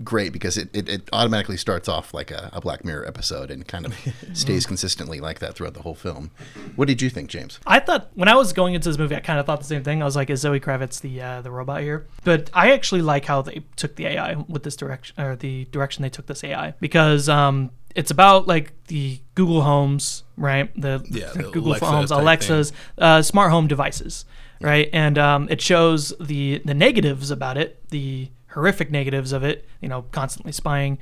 great 0.04 0.34
because 0.34 0.58
it, 0.58 0.70
it, 0.74 0.90
it 0.90 1.10
automatically 1.14 1.58
starts 1.58 1.88
off 1.88 2.14
like 2.14 2.32
a, 2.32 2.50
a 2.54 2.62
Black 2.62 2.84
Mirror 2.84 3.08
episode 3.08 3.52
and 3.52 3.68
kind 3.68 3.86
of 3.86 3.96
stays 4.34 4.66
consistently 4.66 5.20
like 5.20 5.40
that 5.40 5.56
throughout 5.56 5.74
the 5.74 5.82
whole 5.82 5.96
film. 5.96 6.32
What 6.76 6.88
did 6.88 7.02
you 7.02 7.10
think, 7.10 7.30
James? 7.30 7.60
I 7.66 7.80
thought 7.80 8.10
when 8.14 8.28
I 8.28 8.36
was 8.36 8.54
going 8.54 8.74
into 8.74 8.90
this 8.90 8.98
movie, 8.98 9.16
I 9.16 9.20
kind 9.20 9.40
of 9.40 9.46
thought 9.46 9.60
the 9.60 9.66
same 9.66 9.84
thing. 9.84 10.02
I 10.02 10.06
was 10.06 10.16
like, 10.16 10.30
"Is 10.30 10.42
Zoe 10.42 10.60
Kravitz 10.60 11.02
the 11.02 11.22
uh, 11.22 11.42
the 11.42 11.52
robot 11.52 11.82
here?" 11.82 12.08
But 12.24 12.50
I 12.54 12.72
actually 12.72 13.02
like 13.02 13.26
how 13.26 13.42
they 13.42 13.64
took 13.76 13.96
the 13.96 14.08
AI 14.08 14.36
with 14.48 14.64
this 14.64 14.76
direction, 14.76 15.20
or 15.22 15.36
the 15.36 15.66
direction 15.66 16.02
they 16.02 16.10
took 16.10 16.28
this 16.28 16.44
AI, 16.44 16.74
because 16.80 17.30
um, 17.30 17.72
it's 17.96 18.12
about 18.12 18.48
like 18.48 18.74
the 18.88 19.20
Google 19.36 19.62
Homes, 19.62 20.24
right? 20.38 20.70
The, 20.80 21.06
Yeah, 21.10 21.32
the 21.34 21.44
Google 21.44 21.72
Alexa 21.72 21.86
Homes, 21.86 22.12
Alexas, 22.12 22.74
uh, 22.98 23.22
smart 23.22 23.52
home 23.52 23.68
devices, 23.68 24.26
right? 24.60 24.90
And 24.94 25.18
um, 25.18 25.48
it 25.50 25.62
shows 25.62 26.14
the 26.20 26.62
the 26.66 26.74
negatives 26.74 27.32
about 27.32 27.58
it, 27.58 27.80
the 27.90 28.30
horrific 28.50 28.92
negatives 28.92 29.32
of 29.32 29.44
it. 29.44 29.68
You 29.82 29.90
know, 29.90 30.04
constantly 30.12 30.52
spying 30.52 30.98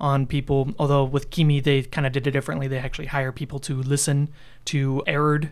on 0.00 0.26
people. 0.26 0.74
Although 0.78 1.04
with 1.04 1.30
Kimi, 1.30 1.60
they 1.60 1.82
kind 1.82 2.06
of 2.06 2.12
did 2.12 2.26
it 2.26 2.30
differently. 2.30 2.68
They 2.68 2.78
actually 2.78 3.06
hire 3.06 3.32
people 3.32 3.58
to 3.60 3.82
listen 3.82 4.28
to 4.66 5.02
errored 5.06 5.50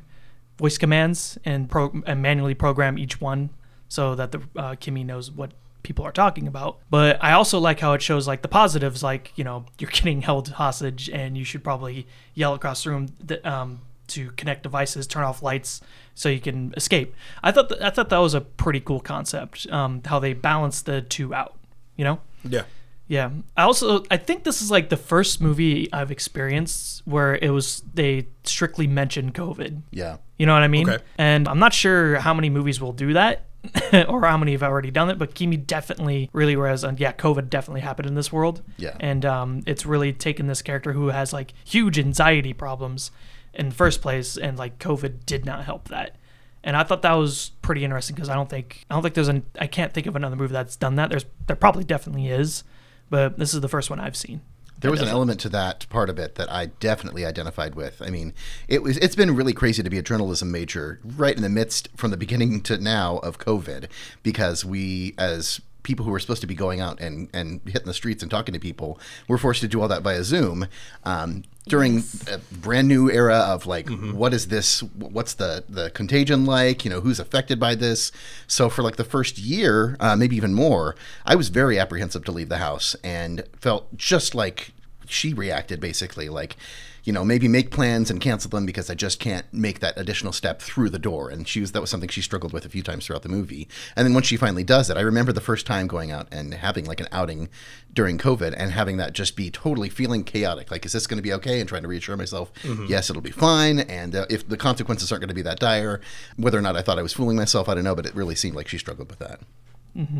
voice 0.59 0.79
commands 0.79 1.39
and, 1.45 1.69
pro- 1.69 2.03
and 2.07 2.23
manually 2.23 2.55
program 2.55 2.99
each 2.99 3.21
one 3.21 3.51
so 3.89 4.15
that 4.15 4.33
the 4.33 4.41
uh, 4.57 4.75
Kimi 4.79 5.05
knows 5.05 5.31
what 5.31 5.53
people 5.87 6.05
are 6.05 6.12
talking 6.12 6.49
about. 6.49 6.81
But 6.90 7.22
I 7.22 7.33
also 7.33 7.59
like 7.59 7.81
how 7.81 7.92
it 7.92 8.03
shows 8.03 8.27
like 8.27 8.42
the 8.42 8.49
positives, 8.49 9.03
like 9.03 9.33
you 9.37 9.44
know 9.44 9.64
you're 9.79 9.90
getting 9.90 10.20
held 10.22 10.49
hostage 10.49 11.09
and 11.09 11.38
you 11.38 11.44
should 11.44 11.64
probably 11.64 12.07
yell 12.35 12.53
across 12.53 12.85
the 12.85 12.90
room 12.90 13.09
that, 13.25 13.46
um, 13.46 13.81
to 14.09 14.31
connect 14.33 14.64
devices, 14.64 15.07
turn 15.07 15.25
off 15.25 15.42
lights 15.42 15.81
so 16.14 16.29
you 16.29 16.40
can 16.40 16.75
escape. 16.77 17.14
I 17.42 17.53
thought 17.53 17.68
th- 17.68 17.81
I 17.81 17.90
thought 17.90 18.11
that 18.11 18.18
was 18.18 18.35
a 18.35 18.40
pretty 18.40 18.81
cool 18.81 19.01
concept. 19.01 19.66
Um, 19.70 20.03
how 20.05 20.18
they 20.18 20.35
balance 20.35 20.83
the 20.83 21.01
two 21.01 21.33
out, 21.33 21.57
you 21.96 22.05
know. 22.05 22.20
Yeah. 22.44 22.64
Yeah. 23.09 23.31
I 23.57 23.62
also 23.62 24.05
I 24.11 24.16
think 24.16 24.42
this 24.42 24.61
is 24.61 24.70
like 24.70 24.88
the 24.88 24.96
first 24.96 25.40
movie 25.40 25.92
I've 25.92 26.11
experienced 26.11 27.03
where 27.05 27.37
it 27.37 27.51
was 27.51 27.83
they 27.94 28.27
strictly 28.42 28.88
mentioned 28.88 29.35
COVID. 29.35 29.83
Yeah. 29.92 30.16
You 30.38 30.46
know 30.46 30.55
what 30.55 30.64
I 30.64 30.68
mean? 30.68 30.88
Okay. 30.88 31.03
And 31.16 31.46
I'm 31.49 31.61
not 31.61 31.72
sure 31.72 32.16
how 32.16 32.35
many 32.35 32.51
movies 32.51 32.81
will 32.81 32.92
do 32.92 33.12
that 33.12 33.44
or 34.09 34.23
how 34.23 34.37
many 34.37 34.53
have 34.53 34.62
already 34.62 34.90
done 34.90 35.11
it, 35.11 35.19
but 35.19 35.35
Kimi 35.35 35.57
definitely 35.57 36.31
really 36.33 36.57
was 36.57 36.85
and 36.85 36.99
yeah, 36.99 37.12
COVID 37.12 37.49
definitely 37.51 37.81
happened 37.81 38.09
in 38.09 38.14
this 38.14 38.33
world. 38.33 38.62
Yeah. 38.77 38.97
And 39.01 39.25
um, 39.25 39.62
it's 39.66 39.87
really 39.87 40.12
taken 40.12 40.47
this 40.47 40.62
character 40.62 40.92
who 40.92 41.09
has 41.09 41.33
like 41.33 41.53
huge 41.64 41.99
anxiety 41.99 42.53
problems 42.53 43.11
in 43.55 43.71
the 43.71 43.75
first 43.75 44.03
place 44.03 44.37
and 44.37 44.59
like 44.59 44.79
COVID 44.79 45.27
did 45.27 45.45
not 45.45 45.64
help 45.64 45.88
that. 45.88 46.16
And 46.62 46.77
I 46.77 46.83
thought 46.83 47.03
that 47.03 47.12
was 47.12 47.53
pretty 47.62 47.85
interesting 47.85 48.16
because 48.16 48.29
I 48.29 48.35
don't 48.35 48.51
think 48.51 48.85
I 48.90 48.95
don't 48.95 49.03
think 49.03 49.14
there's 49.14 49.29
an 49.29 49.45
I 49.59 49.66
can't 49.69 49.92
think 49.92 50.07
of 50.07 50.16
another 50.16 50.37
movie 50.37 50.53
that's 50.53 50.77
done 50.77 50.97
that. 50.97 51.11
There's 51.11 51.25
there 51.47 51.57
probably 51.57 51.85
definitely 51.85 52.29
is, 52.29 52.64
but 53.09 53.38
this 53.38 53.55
is 53.55 53.61
the 53.61 53.69
first 53.69 53.88
one 53.88 54.01
I've 54.01 54.16
seen. 54.16 54.40
There 54.79 54.91
was 54.91 55.01
an 55.01 55.09
element 55.09 55.41
to 55.41 55.49
that 55.51 55.89
part 55.89 56.11
of 56.11 56.19
it 56.19 56.35
that 56.35 56.53
I 56.53 56.67
definitely 56.67 57.25
identified 57.25 57.75
with. 57.75 58.03
I 58.03 58.11
mean, 58.11 58.35
it 58.69 58.83
was 58.83 58.99
it's 58.99 59.17
been 59.17 59.35
really 59.35 59.53
crazy 59.53 59.83
to 59.83 59.91
be 59.91 59.99
a 59.99 60.03
journalism 60.03 60.51
major 60.51 61.01
right 61.03 61.35
in 61.35 61.43
the 61.43 61.49
midst 61.49 61.89
from 61.97 62.11
the 62.11 62.17
beginning 62.17 62.61
to 62.62 62.79
now 62.79 63.19
of 63.19 63.39
COVID 63.39 63.89
because 64.23 64.65
we 64.65 65.15
as 65.19 65.61
people 65.87 66.05
who 66.05 66.11
were 66.11 66.18
supposed 66.18 66.40
to 66.40 66.49
be 66.49 66.55
going 66.55 66.81
out 66.81 67.01
and, 67.01 67.29
and 67.33 67.61
hitting 67.64 67.87
the 67.87 67.94
streets 67.94 68.20
and 68.20 68.31
talking 68.31 68.53
to 68.53 68.59
people 68.59 68.99
were 69.29 69.38
forced 69.38 69.61
to 69.61 69.68
do 69.68 69.81
all 69.81 69.87
that 69.87 70.03
via 70.03 70.25
Zoom 70.25 70.66
um, 71.05 71.44
during 71.68 72.03
a 72.29 72.38
brand 72.53 72.88
new 72.88 73.09
era 73.09 73.37
of 73.37 73.66
like 73.66 73.88
what 73.88 74.35
is 74.35 74.49
this 74.49 74.83
what's 74.83 75.35
the 75.35 75.64
the 75.68 75.90
contagion 75.90 76.44
like? 76.44 76.85
You 76.85 76.90
know 76.90 77.01
who's 77.01 77.20
affected 77.20 77.61
by 77.61 77.77
this? 77.77 78.11
So 78.49 78.68
for 78.68 78.83
like 78.83 78.96
the 78.96 79.05
first 79.05 79.38
year 79.38 79.96
uh, 80.01 80.16
maybe 80.16 80.37
even 80.37 80.55
more 80.55 80.96
I 81.25 81.37
was 81.37 81.49
very 81.49 81.79
apprehensive 81.79 82.25
to 82.25 82.33
leave 82.33 82.49
the 82.49 82.59
house 82.59 82.96
and 83.05 83.44
felt 83.55 83.96
just 83.96 84.35
like 84.35 84.72
she 85.09 85.33
reacted 85.35 85.81
basically 85.81 86.29
like 86.29 86.57
you 87.05 87.12
know 87.12 87.25
maybe 87.25 87.47
make 87.47 87.71
plans 87.71 88.11
and 88.11 88.21
cancel 88.21 88.51
them 88.51 88.66
because 88.66 88.90
I 88.90 88.95
just 88.95 89.21
can't 89.21 89.47
make 89.53 89.81
that 89.81 89.97
additional 89.97 90.33
step 90.33 90.61
through 90.61 90.90
the 90.90 90.99
door. 90.99 91.31
And 91.31 91.47
she 91.47 91.61
was 91.61 91.73
that 91.73 91.81
was 91.81 91.88
something 91.88 92.09
she 92.09 92.21
struggled 92.21 92.53
with 92.53 92.64
a 92.64 92.69
few 92.69 92.83
times 92.83 93.07
throughout 93.07 93.23
the 93.23 93.29
movie. 93.29 93.69
And 93.95 94.05
then 94.05 94.12
once 94.12 94.27
she 94.27 94.37
finally 94.37 94.64
does 94.64 94.90
it 94.90 94.97
I 94.97 95.01
remember 95.01 95.33
the 95.33 95.40
first 95.40 95.66
time 95.66 95.87
going 95.87 96.11
out 96.11 96.27
and 96.33 96.53
having 96.53 96.85
like 96.85 97.01
an 97.01 97.09
outing 97.12 97.49
during 97.92 98.19
COVID 98.19 98.55
and 98.57 98.73
having 98.73 98.97
that 98.99 99.12
just 99.12 99.37
be 99.37 99.51
totally 99.51 99.88
feeling 99.88 100.25
chaotic. 100.25 100.71
Like 100.71 100.85
is 100.85 100.92
this 100.92 101.07
going 101.07 101.19
to 101.19 101.23
be 101.23 101.33
okay? 101.35 101.61
And 101.61 101.69
trying 101.69 101.83
to 101.83 101.88
reassure 101.88 102.16
myself 102.16 102.51
yes 102.88 103.09
it'll 103.09 103.23
be 103.23 103.31
fine. 103.31 103.79
And 103.79 104.14
uh, 104.14 104.27
if 104.29 104.49
the 104.49 104.57
consequences 104.57 105.12
aren't 105.12 105.21
going 105.21 105.29
to 105.29 105.35
be 105.35 105.42
that 105.42 105.61
dire 105.61 106.01
whether 106.37 106.59
or 106.59 106.62
not 106.62 106.77
I 106.77 106.83
thought 106.83 106.99
I 106.99 107.03
was 107.03 107.12
fooling 107.12 107.37
myself 107.37 107.69
I 107.69 107.75
don't 107.75 107.85
know 107.85 107.95
but 107.95 108.07
it 108.07 108.14
really 108.14 108.35
seemed 108.35 108.57
like 108.57 108.69
she 108.69 108.79
struggled 108.79 109.09
with 109.09 109.21
that. 109.21 109.40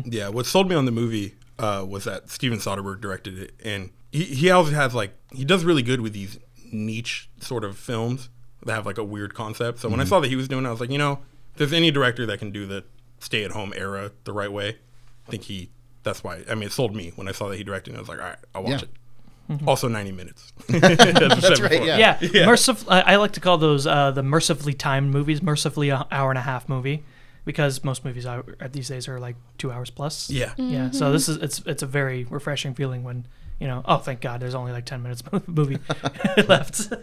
Yeah, 0.05 0.29
what 0.29 0.47
sold 0.47 0.69
me 0.69 0.75
on 0.75 0.85
the 0.85 0.91
movie 0.91 1.35
uh, 1.59 1.85
was 1.87 2.03
that 2.05 2.29
Steven 2.31 2.57
Soderbergh 2.57 2.99
directed 2.99 3.37
it, 3.37 3.53
and 3.63 3.91
he 4.17 4.23
he 4.25 4.49
also 4.51 4.71
has 4.71 4.93
like 4.95 5.13
he 5.31 5.45
does 5.45 5.63
really 5.63 5.81
good 5.83 6.01
with 6.01 6.13
these 6.13 6.39
niche 6.71 7.29
sort 7.39 7.63
of 7.63 7.77
films 7.77 8.29
that 8.65 8.73
have 8.73 8.85
like 8.85 8.97
a 8.97 9.03
weird 9.03 9.33
concept. 9.33 9.79
So 9.79 9.89
when 9.89 9.99
I 9.99 10.03
saw 10.03 10.19
that 10.19 10.27
he 10.27 10.35
was 10.35 10.47
doing, 10.47 10.65
it, 10.65 10.67
I 10.67 10.71
was 10.71 10.79
like, 10.79 10.89
you 10.91 10.97
know, 10.97 11.19
if 11.53 11.57
there's 11.59 11.73
any 11.73 11.91
director 11.91 12.25
that 12.25 12.39
can 12.39 12.51
do 12.51 12.65
the 12.65 12.83
stay-at-home 13.19 13.73
era 13.75 14.11
the 14.25 14.33
right 14.33 14.51
way, 14.51 14.77
I 15.27 15.31
think 15.31 15.43
he. 15.43 15.69
That's 16.03 16.23
why. 16.23 16.43
I 16.49 16.55
mean, 16.55 16.63
it 16.63 16.71
sold 16.71 16.95
me 16.95 17.11
when 17.15 17.27
I 17.27 17.31
saw 17.31 17.49
that 17.49 17.57
he 17.57 17.63
directed. 17.63 17.93
it. 17.93 17.97
I 17.97 17.99
was 17.99 18.09
like, 18.09 18.19
all 18.19 18.25
right, 18.25 18.37
I'll 18.55 18.63
watch 18.63 18.83
Yeah. 18.83 18.87
it. 19.59 19.61
Also, 19.65 19.87
90 19.87 20.11
minutes. 20.11 20.51
That's 20.67 21.61
right, 21.61 21.83
yeah. 21.85 21.97
yeah, 21.97 22.17
mercif- 22.45 22.85
I 22.89 23.13
I 23.13 23.15
like 23.15 23.31
to 23.33 23.39
call 23.39 23.57
those 23.57 23.87
uh, 23.87 24.11
the 24.11 24.21
mercifully 24.23 24.73
timed 24.73 25.11
movies, 25.11 25.41
mercifully 25.41 25.87
a 25.89 26.05
hour 26.11 26.29
and 26.31 26.37
a 26.37 26.41
half 26.41 26.67
movie, 26.67 27.03
because 27.47 27.81
most 27.83 28.05
movies 28.05 28.25
are, 28.25 28.43
are 28.59 28.67
these 28.67 28.89
days 28.89 29.07
are 29.07 29.19
like 29.19 29.37
two 29.57 29.71
hours 29.71 29.89
plus. 29.89 30.29
Yeah. 30.29 30.53
Yeah. 30.57 30.91
So 30.91 31.11
this 31.11 31.27
is 31.27 31.37
it's 31.37 31.63
it's 31.65 31.81
a 31.81 31.87
very 31.87 32.25
refreshing 32.25 32.75
feeling 32.75 33.03
when 33.03 33.25
you 33.59 33.65
know 33.65 33.81
oh 33.85 33.97
thank 33.97 34.21
God 34.21 34.41
there's 34.41 34.53
only 34.53 34.73
like 34.73 34.85
ten 34.85 35.01
minutes 35.01 35.23
of 35.31 35.47
movie 35.47 35.79
left. 36.47 36.93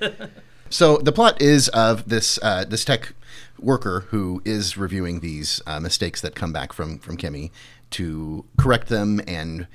So 0.68 0.98
the 0.98 1.12
plot 1.12 1.40
is 1.40 1.68
of 1.70 2.08
this 2.08 2.38
uh, 2.42 2.64
this 2.68 2.84
tech 2.84 3.14
worker 3.58 4.06
who 4.10 4.42
is 4.44 4.76
reviewing 4.76 5.20
these 5.20 5.62
uh, 5.66 5.80
mistakes 5.80 6.20
that 6.20 6.34
come 6.36 6.52
back 6.52 6.72
from 6.72 6.98
from 6.98 7.16
Kimi 7.16 7.50
to 7.90 8.44
correct 8.58 8.88
them, 8.88 9.20
and 9.26 9.66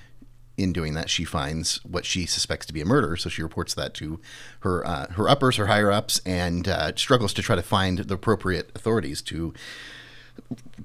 in 0.56 0.72
doing 0.72 0.94
that, 0.94 1.10
she 1.10 1.24
finds 1.24 1.84
what 1.84 2.06
she 2.06 2.26
suspects 2.26 2.66
to 2.68 2.74
be 2.74 2.82
a 2.82 2.86
murder. 2.86 3.16
So 3.16 3.30
she 3.30 3.42
reports 3.42 3.74
that 3.74 3.96
to 3.96 4.20
her 4.60 4.86
uh, 4.86 5.08
her 5.14 5.28
uppers, 5.28 5.56
her 5.56 5.66
higher 5.66 5.92
ups, 5.92 6.22
and 6.28 6.68
uh, 6.68 6.92
struggles 6.96 7.34
to 7.34 7.42
try 7.42 7.56
to 7.56 7.64
find 7.64 8.00
the 8.00 8.14
appropriate 8.14 8.72
authorities 8.76 9.24
to 9.24 9.54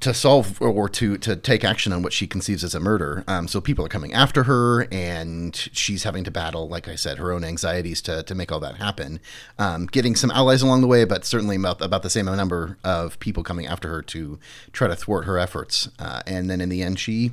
to 0.01 0.13
solve 0.13 0.61
or 0.61 0.89
to 0.89 1.17
to 1.19 1.37
take 1.37 1.65
action 1.65 1.93
on 1.93 2.03
what 2.03 2.13
she 2.13 2.27
conceives 2.27 2.65
as 2.65 2.75
a 2.75 2.81
murder. 2.81 3.25
Um, 3.27 3.49
so 3.49 3.61
people 3.61 3.85
are 3.85 3.89
coming 3.89 4.13
after 4.13 4.45
her, 4.45 4.87
and 4.93 5.57
she's 5.73 6.03
having 6.03 6.25
to 6.25 6.31
battle, 6.31 6.69
like 6.69 6.89
I 6.89 6.95
said, 6.97 7.19
her 7.19 7.33
own 7.33 7.45
anxieties 7.45 8.03
to 8.03 8.23
to 8.23 8.35
make 8.35 8.53
all 8.53 8.61
that 8.61 8.77
happen. 8.77 9.21
Um, 9.59 9.87
getting 9.87 10.17
some 10.17 10.31
allies 10.31 10.63
along 10.63 10.81
the 10.81 10.87
way, 10.87 11.05
but 11.05 11.25
certainly 11.25 11.57
about 11.57 11.81
about 11.81 12.03
the 12.03 12.11
same 12.11 12.27
number 12.27 12.79
of 12.85 13.19
people 13.21 13.43
coming 13.43 13.67
after 13.67 13.89
her 13.89 14.03
to 14.03 14.39
try 14.73 14.89
to 14.89 14.97
thwart 14.97 15.25
her 15.27 15.39
efforts. 15.39 15.89
Uh, 15.99 16.23
and 16.27 16.51
then 16.51 16.61
in 16.61 16.69
the 16.69 16.83
end, 16.83 16.99
she 16.99 17.33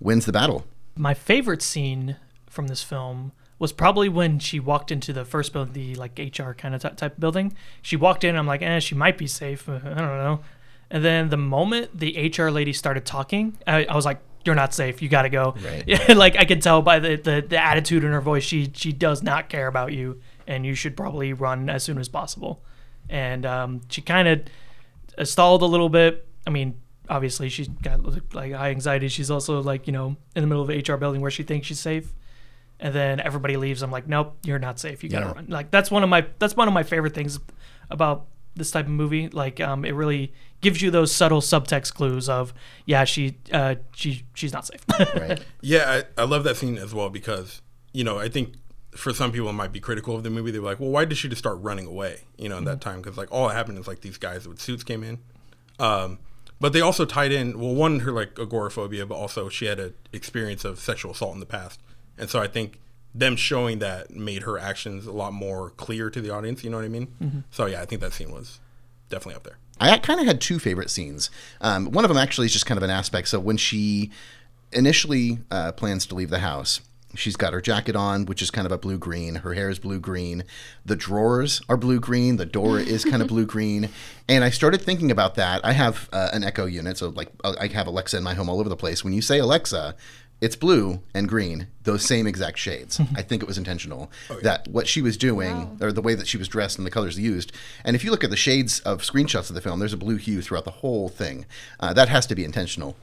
wins 0.00 0.26
the 0.26 0.32
battle. 0.32 0.66
My 0.96 1.14
favorite 1.14 1.62
scene 1.62 2.16
from 2.46 2.68
this 2.68 2.82
film 2.82 3.32
was 3.58 3.72
probably 3.72 4.08
when 4.08 4.38
she 4.38 4.60
walked 4.60 4.90
into 4.90 5.12
the 5.12 5.24
first 5.24 5.52
building, 5.52 5.72
the 5.72 5.94
like 5.94 6.18
HR 6.18 6.52
kind 6.52 6.74
of 6.74 6.82
t- 6.82 6.88
type 6.90 7.18
building. 7.18 7.54
She 7.82 7.96
walked 7.96 8.24
in, 8.24 8.36
I'm 8.36 8.46
like, 8.46 8.62
eh, 8.62 8.78
she 8.78 8.94
might 8.94 9.16
be 9.16 9.26
safe. 9.26 9.68
I 9.68 9.78
don't 9.78 9.96
know. 9.96 10.40
And 10.94 11.04
then 11.04 11.28
the 11.28 11.36
moment 11.36 11.98
the 11.98 12.30
HR 12.36 12.50
lady 12.50 12.72
started 12.72 13.04
talking, 13.04 13.58
I, 13.66 13.84
I 13.84 13.96
was 13.96 14.04
like, 14.04 14.20
"You're 14.44 14.54
not 14.54 14.72
safe. 14.72 15.02
You 15.02 15.08
got 15.08 15.22
to 15.22 15.28
go." 15.28 15.54
Right. 15.64 16.08
Like 16.16 16.36
I 16.36 16.44
could 16.44 16.62
tell 16.62 16.82
by 16.82 17.00
the, 17.00 17.16
the 17.16 17.44
the 17.46 17.58
attitude 17.62 18.04
in 18.04 18.12
her 18.12 18.20
voice, 18.20 18.44
she 18.44 18.70
she 18.74 18.92
does 18.92 19.20
not 19.22 19.48
care 19.48 19.66
about 19.66 19.92
you, 19.92 20.20
and 20.46 20.64
you 20.64 20.74
should 20.76 20.96
probably 20.96 21.32
run 21.32 21.68
as 21.68 21.82
soon 21.82 21.98
as 21.98 22.08
possible. 22.08 22.62
And 23.10 23.44
um, 23.44 23.80
she 23.88 24.02
kind 24.02 24.28
of 25.18 25.28
stalled 25.28 25.62
a 25.62 25.66
little 25.66 25.88
bit. 25.88 26.26
I 26.46 26.50
mean, 26.50 26.80
obviously 27.08 27.48
she's 27.48 27.66
got 27.68 28.00
like 28.32 28.52
high 28.52 28.70
anxiety. 28.70 29.08
She's 29.08 29.30
also 29.32 29.60
like 29.62 29.88
you 29.88 29.92
know 29.92 30.16
in 30.36 30.42
the 30.42 30.46
middle 30.46 30.62
of 30.62 30.70
a 30.70 30.78
HR 30.78 30.96
building 30.96 31.20
where 31.22 31.30
she 31.32 31.42
thinks 31.42 31.66
she's 31.66 31.80
safe, 31.80 32.14
and 32.78 32.94
then 32.94 33.18
everybody 33.18 33.56
leaves. 33.56 33.82
I'm 33.82 33.90
like, 33.90 34.06
nope, 34.06 34.36
you're 34.44 34.60
not 34.60 34.78
safe. 34.78 35.02
You 35.02 35.10
gotta 35.10 35.26
Yeah. 35.26 35.32
run. 35.32 35.46
Like 35.48 35.72
that's 35.72 35.90
one 35.90 36.04
of 36.04 36.08
my 36.08 36.24
that's 36.38 36.54
one 36.54 36.68
of 36.68 36.74
my 36.74 36.84
favorite 36.84 37.14
things 37.14 37.40
about 37.90 38.26
this 38.56 38.70
type 38.70 38.86
of 38.86 38.92
movie. 38.92 39.28
Like 39.28 39.60
um, 39.60 39.84
it 39.84 39.94
really 39.94 40.32
gives 40.60 40.80
you 40.80 40.90
those 40.90 41.12
subtle 41.12 41.40
subtext 41.40 41.94
clues 41.94 42.28
of 42.28 42.54
yeah, 42.86 43.04
she 43.04 43.36
uh, 43.52 43.76
she 43.94 44.24
she's 44.34 44.52
not 44.52 44.66
safe. 44.66 44.80
Right. 45.14 45.44
Yeah, 45.60 46.02
I, 46.16 46.22
I 46.22 46.24
love 46.24 46.44
that 46.44 46.56
scene 46.56 46.78
as 46.78 46.94
well 46.94 47.10
because 47.10 47.62
you 47.92 48.04
know 48.04 48.18
I 48.18 48.28
think 48.28 48.54
for 48.92 49.12
some 49.12 49.32
people 49.32 49.48
it 49.48 49.54
might 49.54 49.72
be 49.72 49.80
critical 49.80 50.14
of 50.16 50.22
the 50.22 50.30
movie. 50.30 50.50
They're 50.50 50.62
like, 50.62 50.80
well, 50.80 50.90
why 50.90 51.04
did 51.04 51.18
she 51.18 51.28
just 51.28 51.40
start 51.40 51.58
running 51.60 51.86
away? 51.86 52.22
You 52.38 52.48
know, 52.48 52.58
in 52.58 52.64
that 52.64 52.80
time 52.80 53.00
because 53.00 53.16
like 53.16 53.30
all 53.32 53.48
that 53.48 53.54
happened 53.54 53.78
is 53.78 53.86
like 53.86 54.00
these 54.00 54.18
guys 54.18 54.46
with 54.48 54.60
suits 54.60 54.84
came 54.84 55.02
in, 55.02 55.18
um, 55.78 56.18
but 56.60 56.72
they 56.72 56.80
also 56.80 57.04
tied 57.04 57.32
in 57.32 57.58
well 57.58 57.74
one 57.74 58.00
her 58.00 58.12
like 58.12 58.38
agoraphobia, 58.38 59.06
but 59.06 59.16
also 59.16 59.48
she 59.48 59.66
had 59.66 59.78
an 59.78 59.94
experience 60.12 60.64
of 60.64 60.78
sexual 60.78 61.12
assault 61.12 61.34
in 61.34 61.40
the 61.40 61.46
past, 61.46 61.80
and 62.16 62.30
so 62.30 62.40
I 62.40 62.46
think 62.46 62.80
them 63.14 63.36
showing 63.36 63.78
that 63.78 64.10
made 64.10 64.42
her 64.42 64.58
actions 64.58 65.06
a 65.06 65.12
lot 65.12 65.32
more 65.32 65.70
clear 65.70 66.10
to 66.10 66.20
the 66.20 66.30
audience. 66.30 66.64
You 66.64 66.70
know 66.70 66.78
what 66.78 66.84
I 66.84 66.88
mean? 66.88 67.44
So 67.50 67.66
yeah, 67.66 67.80
I 67.80 67.84
think 67.86 68.00
that 68.00 68.12
scene 68.12 68.32
was 68.32 68.60
definitely 69.08 69.36
up 69.36 69.44
there. 69.44 69.58
I 69.80 69.98
kind 69.98 70.20
of 70.20 70.26
had 70.26 70.40
two 70.40 70.58
favorite 70.58 70.90
scenes. 70.90 71.30
Um, 71.60 71.90
one 71.90 72.04
of 72.04 72.08
them 72.08 72.18
actually 72.18 72.46
is 72.46 72.52
just 72.52 72.66
kind 72.66 72.78
of 72.78 72.82
an 72.82 72.90
aspect. 72.90 73.28
So 73.28 73.40
when 73.40 73.56
she 73.56 74.10
initially 74.72 75.38
uh, 75.50 75.72
plans 75.72 76.06
to 76.06 76.14
leave 76.14 76.30
the 76.30 76.40
house, 76.40 76.80
she's 77.16 77.36
got 77.36 77.52
her 77.52 77.60
jacket 77.60 77.96
on, 77.96 78.26
which 78.26 78.42
is 78.42 78.50
kind 78.50 78.66
of 78.66 78.72
a 78.72 78.78
blue 78.78 78.98
green. 78.98 79.36
Her 79.36 79.54
hair 79.54 79.70
is 79.70 79.78
blue 79.78 79.98
green. 79.98 80.44
The 80.84 80.96
drawers 80.96 81.60
are 81.68 81.76
blue 81.76 82.00
green. 82.00 82.36
The 82.36 82.46
door 82.46 82.78
is 82.78 83.04
kind 83.04 83.22
of 83.22 83.28
blue 83.34 83.46
green. 83.46 83.88
And 84.28 84.44
I 84.44 84.50
started 84.50 84.80
thinking 84.80 85.10
about 85.10 85.34
that. 85.36 85.64
I 85.64 85.72
have 85.72 86.08
uh, 86.12 86.30
an 86.32 86.44
Echo 86.44 86.66
unit, 86.66 86.98
so 86.98 87.08
like 87.10 87.30
uh, 87.42 87.54
I 87.60 87.68
have 87.68 87.86
Alexa 87.86 88.16
in 88.16 88.22
my 88.22 88.34
home 88.34 88.48
all 88.48 88.60
over 88.60 88.68
the 88.68 88.76
place. 88.76 89.04
When 89.04 89.12
you 89.12 89.22
say 89.22 89.38
Alexa, 89.38 89.96
it's 90.40 90.56
blue 90.56 91.00
and 91.14 91.28
green, 91.28 91.68
those 91.84 92.04
same 92.04 92.26
exact 92.26 92.58
shades. 92.58 93.00
I 93.16 93.22
think 93.22 93.42
it 93.42 93.46
was 93.46 93.56
intentional 93.56 94.10
that 94.42 94.68
what 94.68 94.86
she 94.86 95.00
was 95.00 95.16
doing, 95.16 95.78
or 95.80 95.92
the 95.92 96.02
way 96.02 96.14
that 96.14 96.26
she 96.26 96.36
was 96.36 96.48
dressed 96.48 96.76
and 96.78 96.86
the 96.86 96.90
colors 96.90 97.18
used. 97.18 97.52
And 97.84 97.96
if 97.96 98.04
you 98.04 98.10
look 98.10 98.24
at 98.24 98.30
the 98.30 98.36
shades 98.36 98.80
of 98.80 99.00
screenshots 99.02 99.48
of 99.48 99.54
the 99.54 99.60
film, 99.60 99.78
there's 99.78 99.92
a 99.92 99.98
blue 99.98 100.16
hue 100.16 100.42
throughout 100.42 100.64
the 100.64 100.70
whole 100.70 101.08
thing. 101.08 101.46
Uh, 101.80 101.92
that 101.94 102.08
has 102.08 102.26
to 102.26 102.34
be 102.34 102.44
intentional. 102.44 102.96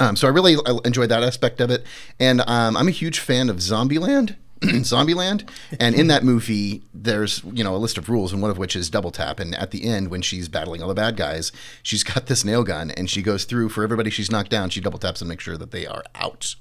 Um, 0.00 0.16
so 0.16 0.26
I 0.26 0.30
really 0.32 0.56
enjoyed 0.84 1.08
that 1.10 1.22
aspect 1.22 1.60
of 1.60 1.70
it, 1.70 1.84
and 2.18 2.40
um, 2.48 2.76
I'm 2.76 2.88
a 2.88 2.92
huge 2.92 3.20
fan 3.20 3.48
of 3.48 3.58
Zombieland. 3.58 4.36
Zombieland, 4.84 5.48
and 5.80 5.94
in 5.94 6.06
that 6.08 6.24
movie, 6.24 6.82
there's 6.92 7.42
you 7.44 7.62
know 7.64 7.74
a 7.74 7.78
list 7.78 7.98
of 7.98 8.08
rules, 8.08 8.32
and 8.32 8.40
one 8.42 8.50
of 8.50 8.58
which 8.58 8.74
is 8.76 8.90
double 8.90 9.10
tap. 9.10 9.40
And 9.40 9.54
at 9.54 9.70
the 9.70 9.84
end, 9.84 10.08
when 10.10 10.22
she's 10.22 10.48
battling 10.48 10.82
all 10.82 10.88
the 10.88 10.94
bad 10.94 11.16
guys, 11.16 11.52
she's 11.82 12.02
got 12.14 12.26
this 12.26 12.44
nail 12.44 12.64
gun, 12.64 12.90
and 12.90 13.08
she 13.10 13.22
goes 13.22 13.44
through 13.44 13.68
for 13.70 13.82
everybody 13.84 14.10
she's 14.10 14.30
knocked 14.30 14.50
down. 14.50 14.70
She 14.70 14.80
double 14.80 14.98
taps 14.98 15.20
and 15.20 15.28
makes 15.28 15.44
sure 15.44 15.56
that 15.56 15.70
they 15.70 15.86
are 15.86 16.02
out. 16.14 16.54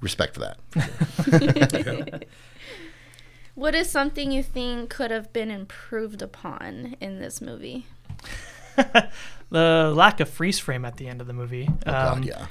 Respect 0.00 0.34
for 0.34 0.40
that. 0.40 2.24
What 3.54 3.76
is 3.76 3.88
something 3.88 4.32
you 4.32 4.42
think 4.42 4.90
could 4.90 5.12
have 5.12 5.32
been 5.32 5.48
improved 5.50 6.22
upon 6.22 6.96
in 7.00 7.20
this 7.20 7.40
movie? 7.40 7.86
the 8.76 9.92
lack 9.94 10.18
of 10.18 10.28
freeze 10.28 10.58
frame 10.58 10.84
at 10.84 10.96
the 10.96 11.06
end 11.06 11.20
of 11.20 11.28
the 11.28 11.32
movie. 11.32 11.68
Oh, 11.70 11.90
God, 11.92 12.16
Um, 12.16 12.22
yeah. 12.24 12.46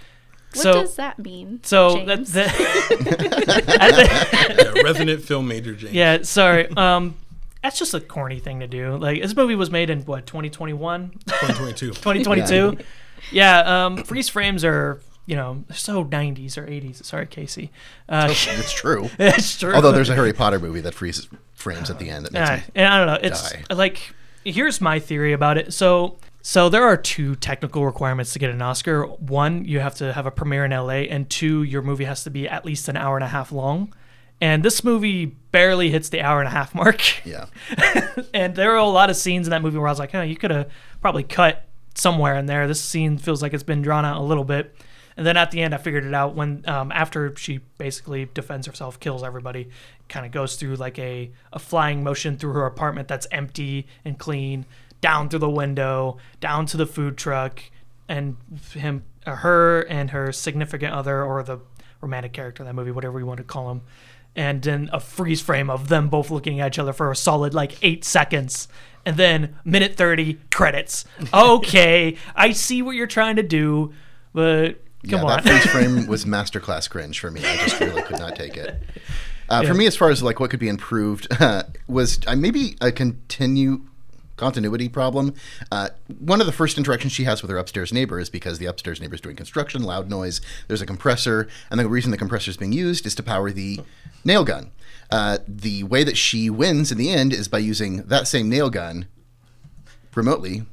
What 0.54 0.64
So- 0.64 0.74
does 0.84 0.96
that 0.96 1.20
mean? 1.20 1.60
So 1.64 2.04
that, 2.06 2.16
James? 2.18 2.34
that 2.34 2.58
the- 2.58 4.64
Yeah, 4.76 4.82
resident 4.84 5.24
film 5.24 5.48
major 5.48 5.74
James. 5.74 5.94
yeah, 5.94 6.22
sorry. 6.24 6.68
Um, 6.78 7.16
that's 7.62 7.80
just 7.80 7.94
a 7.94 8.02
corny 8.02 8.40
thing 8.40 8.60
to 8.60 8.68
do. 8.68 8.98
Like 8.98 9.22
this 9.22 9.36
movie 9.36 9.56
was 9.56 9.72
made 9.72 9.90
in 9.90 10.02
what 10.02 10.26
2021, 10.28 11.12
2022. 11.28 11.88
2022. 11.94 12.78
Yeah. 13.32 13.86
um, 13.86 14.04
freeze 14.04 14.28
frames 14.30 14.66
are 14.66 15.00
you 15.26 15.38
know 15.38 15.64
so 15.74 16.04
90s 16.04 16.58
or 16.58 16.68
80s. 16.68 17.06
Sorry, 17.06 17.26
Casey. 17.26 17.72
Uh, 18.10 18.28
It's 18.30 18.74
true. 18.74 19.10
it's 19.18 19.58
true. 19.58 19.74
Although 19.74 19.94
there's 19.94 20.10
a 20.10 20.16
Harry 20.16 20.34
Potter 20.34 20.60
movie 20.60 20.82
that 20.82 20.94
freezes 20.94 21.30
frames 21.54 21.90
at 21.90 21.98
the 22.00 22.10
end 22.10 22.26
that 22.26 22.34
makes 22.34 22.50
Yeah, 22.50 22.56
me 22.58 22.64
and 22.76 22.94
I 22.94 22.98
don't 22.98 23.08
know. 23.08 23.20
It's 23.28 23.52
die. 23.52 23.64
like 23.74 24.14
here's 24.44 24.82
my 24.82 25.00
theory 25.00 25.32
about 25.32 25.58
it. 25.58 25.74
So 25.74 26.18
so 26.46 26.68
there 26.68 26.84
are 26.84 26.98
two 26.98 27.38
technical 27.38 27.86
requirements 27.86 28.34
to 28.34 28.40
get 28.40 28.50
an 28.50 28.62
Oscar. 28.62 29.06
One, 29.06 29.64
you 29.64 29.80
have 29.80 29.96
to 29.96 30.12
have 30.12 30.26
a 30.26 30.32
premiere 30.32 30.66
in 30.66 30.72
LA, 30.72 31.08
and 31.10 31.30
two, 31.30 31.64
your 31.64 31.82
movie 31.82 32.04
has 32.04 32.26
to 32.26 32.30
be 32.30 32.50
at 32.50 32.66
least 32.66 32.90
an 32.90 32.98
hour 32.98 33.16
and 33.16 33.24
a 33.24 33.30
half 33.30 33.54
long. 33.54 33.94
And 34.42 34.62
this 34.62 34.84
movie 34.84 35.26
barely 35.26 35.90
hits 35.90 36.10
the 36.10 36.20
hour 36.20 36.42
and 36.42 36.48
a 36.50 36.52
half 36.52 36.76
mark. 36.76 37.26
yeah. 37.26 37.46
and 38.34 38.56
there 38.56 38.74
are 38.74 38.78
a 38.78 38.84
lot 38.84 39.10
of 39.10 39.16
scenes 39.16 39.48
in 39.48 39.52
that 39.52 39.62
movie 39.62 39.78
where 39.78 39.88
I 39.88 39.92
was 39.92 40.00
like, 40.00 40.14
oh, 40.14 40.22
you 40.22 40.36
could 40.36 40.52
have 40.52 40.70
probably 41.00 41.24
cut 41.24 41.66
somewhere 41.96 42.36
in 42.36 42.46
there. 42.46 42.68
This 42.68 42.82
scene 42.82 43.18
feels 43.18 43.42
like 43.42 43.54
it's 43.54 43.64
been 43.64 43.82
drawn 43.82 44.04
out 44.04 44.18
a 44.18 44.24
little 44.24 44.44
bit. 44.44 44.76
And 45.16 45.26
then 45.26 45.38
at 45.38 45.52
the 45.52 45.62
end, 45.62 45.74
I 45.74 45.78
figured 45.78 46.04
it 46.06 46.14
out 46.14 46.36
when 46.36 46.68
um, 46.68 46.92
after 46.92 47.34
she 47.38 47.60
basically 47.78 48.28
defends 48.34 48.68
herself, 48.68 49.00
kills 49.00 49.24
everybody, 49.24 49.70
kind 50.10 50.26
of 50.26 50.34
goes 50.34 50.58
through 50.58 50.76
like 50.76 51.00
a, 51.00 51.32
a 51.54 51.60
flying 51.60 52.04
motion 52.04 52.38
through 52.38 52.54
her 52.54 52.66
apartment 52.66 53.08
that's 53.08 53.28
empty 53.32 53.88
and 54.04 54.18
clean, 54.18 54.66
down 55.04 55.28
through 55.28 55.40
the 55.40 55.50
window, 55.50 56.18
down 56.40 56.66
to 56.66 56.78
the 56.78 56.86
food 56.86 57.18
truck, 57.18 57.62
and 58.08 58.38
him, 58.72 59.04
uh, 59.26 59.36
her, 59.36 59.82
and 59.82 60.12
her 60.12 60.32
significant 60.32 60.94
other 60.94 61.22
or 61.26 61.44
the 61.44 61.60
romantic 62.00 62.32
character 62.32 62.64
in 62.64 62.68
that 62.68 62.74
movie, 62.74 62.90
whatever 62.90 63.20
you 63.20 63.26
want 63.26 63.38
to 63.38 63.44
call 63.44 63.70
him, 63.70 63.82
and 64.34 64.62
then 64.64 64.90
a 64.94 65.02
freeze 65.02 65.42
frame 65.42 65.70
of 65.70 65.90
them 65.90 66.08
both 66.08 66.32
looking 66.32 66.62
at 66.62 66.68
each 66.74 66.80
other 66.80 66.94
for 66.94 67.12
a 67.12 67.16
solid 67.18 67.54
like 67.54 67.78
eight 67.84 68.06
seconds. 68.06 68.70
And 69.06 69.18
then 69.18 69.58
minute 69.66 69.96
30 69.98 70.40
credits. 70.50 71.04
Okay, 71.34 72.16
I 72.34 72.54
see 72.54 72.82
what 72.82 72.96
you're 72.96 73.06
trying 73.06 73.36
to 73.36 73.44
do, 73.44 73.92
but 74.32 74.82
come 75.10 75.20
yeah, 75.20 75.24
on. 75.24 75.28
that 75.28 75.44
freeze 75.44 75.66
frame 75.74 76.08
was 76.08 76.24
masterclass 76.24 76.90
cringe 76.90 77.20
for 77.20 77.30
me. 77.30 77.42
I 77.44 77.58
just 77.58 77.78
really 77.82 78.02
could 78.04 78.20
not 78.20 78.38
take 78.38 78.56
it. 78.56 78.82
Uh, 79.50 79.60
Yeah. 79.64 79.68
For 79.68 79.74
me, 79.74 79.86
as 79.86 79.98
far 79.98 80.10
as 80.10 80.24
like 80.24 80.40
what 80.40 80.50
could 80.50 80.62
be 80.62 80.70
improved, 80.70 81.28
uh, 81.42 81.64
was 81.88 82.20
uh, 82.26 82.38
maybe 82.38 82.78
a 82.80 82.90
continue 82.94 83.82
continuity 84.44 84.90
problem. 84.90 85.34
Uh, 85.72 85.88
one 86.20 86.42
of 86.42 86.46
the 86.46 86.52
first 86.52 86.78
interactions 86.78 87.14
she 87.14 87.24
has 87.24 87.42
with 87.42 87.50
her 87.50 87.58
upstairs 87.58 87.94
neighbor 87.94 88.20
is 88.20 88.30
because 88.30 88.60
the 88.60 88.66
upstairs 88.66 89.00
neighbor 89.00 89.16
is 89.16 89.22
doing 89.22 89.38
construction, 89.38 89.84
loud 89.84 90.10
noise. 90.10 90.42
There's 90.68 90.82
a 90.82 90.86
compressor, 90.86 91.48
and 91.72 91.80
the 91.80 91.88
reason 91.88 92.12
the 92.12 92.18
compressor 92.18 92.52
is 92.52 92.58
being 92.58 92.74
used 92.74 93.06
is 93.06 93.16
to 93.16 93.24
power 93.24 93.52
the 93.52 93.80
nail 94.26 94.44
gun. 94.44 94.72
Uh, 95.10 95.38
the 95.48 95.84
way 95.84 96.04
that 96.04 96.18
she 96.18 96.50
wins 96.50 96.92
in 96.92 96.98
the 96.98 97.10
end 97.10 97.32
is 97.32 97.48
by 97.48 97.60
using 97.60 98.04
that 98.04 98.28
same 98.28 98.50
nail 98.50 98.70
gun 98.70 99.08
remotely 100.14 100.66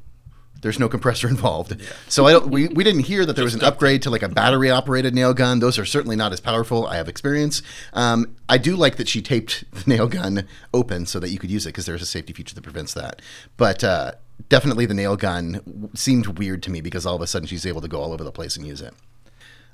there's 0.60 0.78
no 0.78 0.88
compressor 0.88 1.28
involved. 1.36 1.76
So 2.08 2.26
I 2.26 2.32
don't 2.32 2.48
we, 2.48 2.68
we 2.68 2.84
didn't 2.84 3.02
hear 3.02 3.24
that 3.26 3.34
there 3.34 3.44
was 3.44 3.54
an 3.54 3.62
upgrade 3.62 4.02
to 4.02 4.10
like 4.10 4.22
a 4.22 4.28
battery 4.28 4.70
operated 4.70 5.14
nail 5.14 5.34
gun. 5.34 5.60
Those 5.60 5.78
are 5.78 5.84
certainly 5.84 6.16
not 6.16 6.32
as 6.32 6.40
powerful. 6.40 6.86
I 6.86 6.96
have 6.96 7.08
experience. 7.08 7.62
Um, 7.92 8.36
I 8.48 8.58
do 8.58 8.76
like 8.76 8.96
that 8.96 9.08
she 9.08 9.22
taped 9.22 9.64
the 9.72 9.88
nail 9.88 10.08
gun 10.08 10.46
open 10.72 11.06
so 11.06 11.18
that 11.20 11.30
you 11.30 11.38
could 11.38 11.50
use 11.50 11.66
it 11.66 11.70
because 11.70 11.86
there's 11.86 12.02
a 12.02 12.06
safety 12.06 12.32
feature 12.32 12.54
that 12.54 12.62
prevents 12.62 12.94
that. 12.94 13.22
But 13.56 13.84
uh, 13.84 14.12
definitely 14.48 14.86
the 14.86 14.94
nail 14.94 15.16
gun 15.16 15.90
seemed 15.94 16.38
weird 16.38 16.62
to 16.64 16.70
me 16.70 16.80
because 16.80 17.06
all 17.06 17.16
of 17.16 17.22
a 17.22 17.26
sudden 17.26 17.46
she's 17.46 17.66
able 17.66 17.80
to 17.80 17.88
go 17.88 18.00
all 18.00 18.12
over 18.12 18.24
the 18.24 18.32
place 18.32 18.56
and 18.56 18.66
use 18.66 18.80
it. 18.80 18.94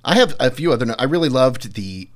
I 0.05 0.15
have 0.15 0.37
a 0.39 0.51
few 0.51 0.73
other. 0.73 0.95
I 0.99 1.05
really 1.05 1.29
loved 1.29 1.75
the 1.75 2.09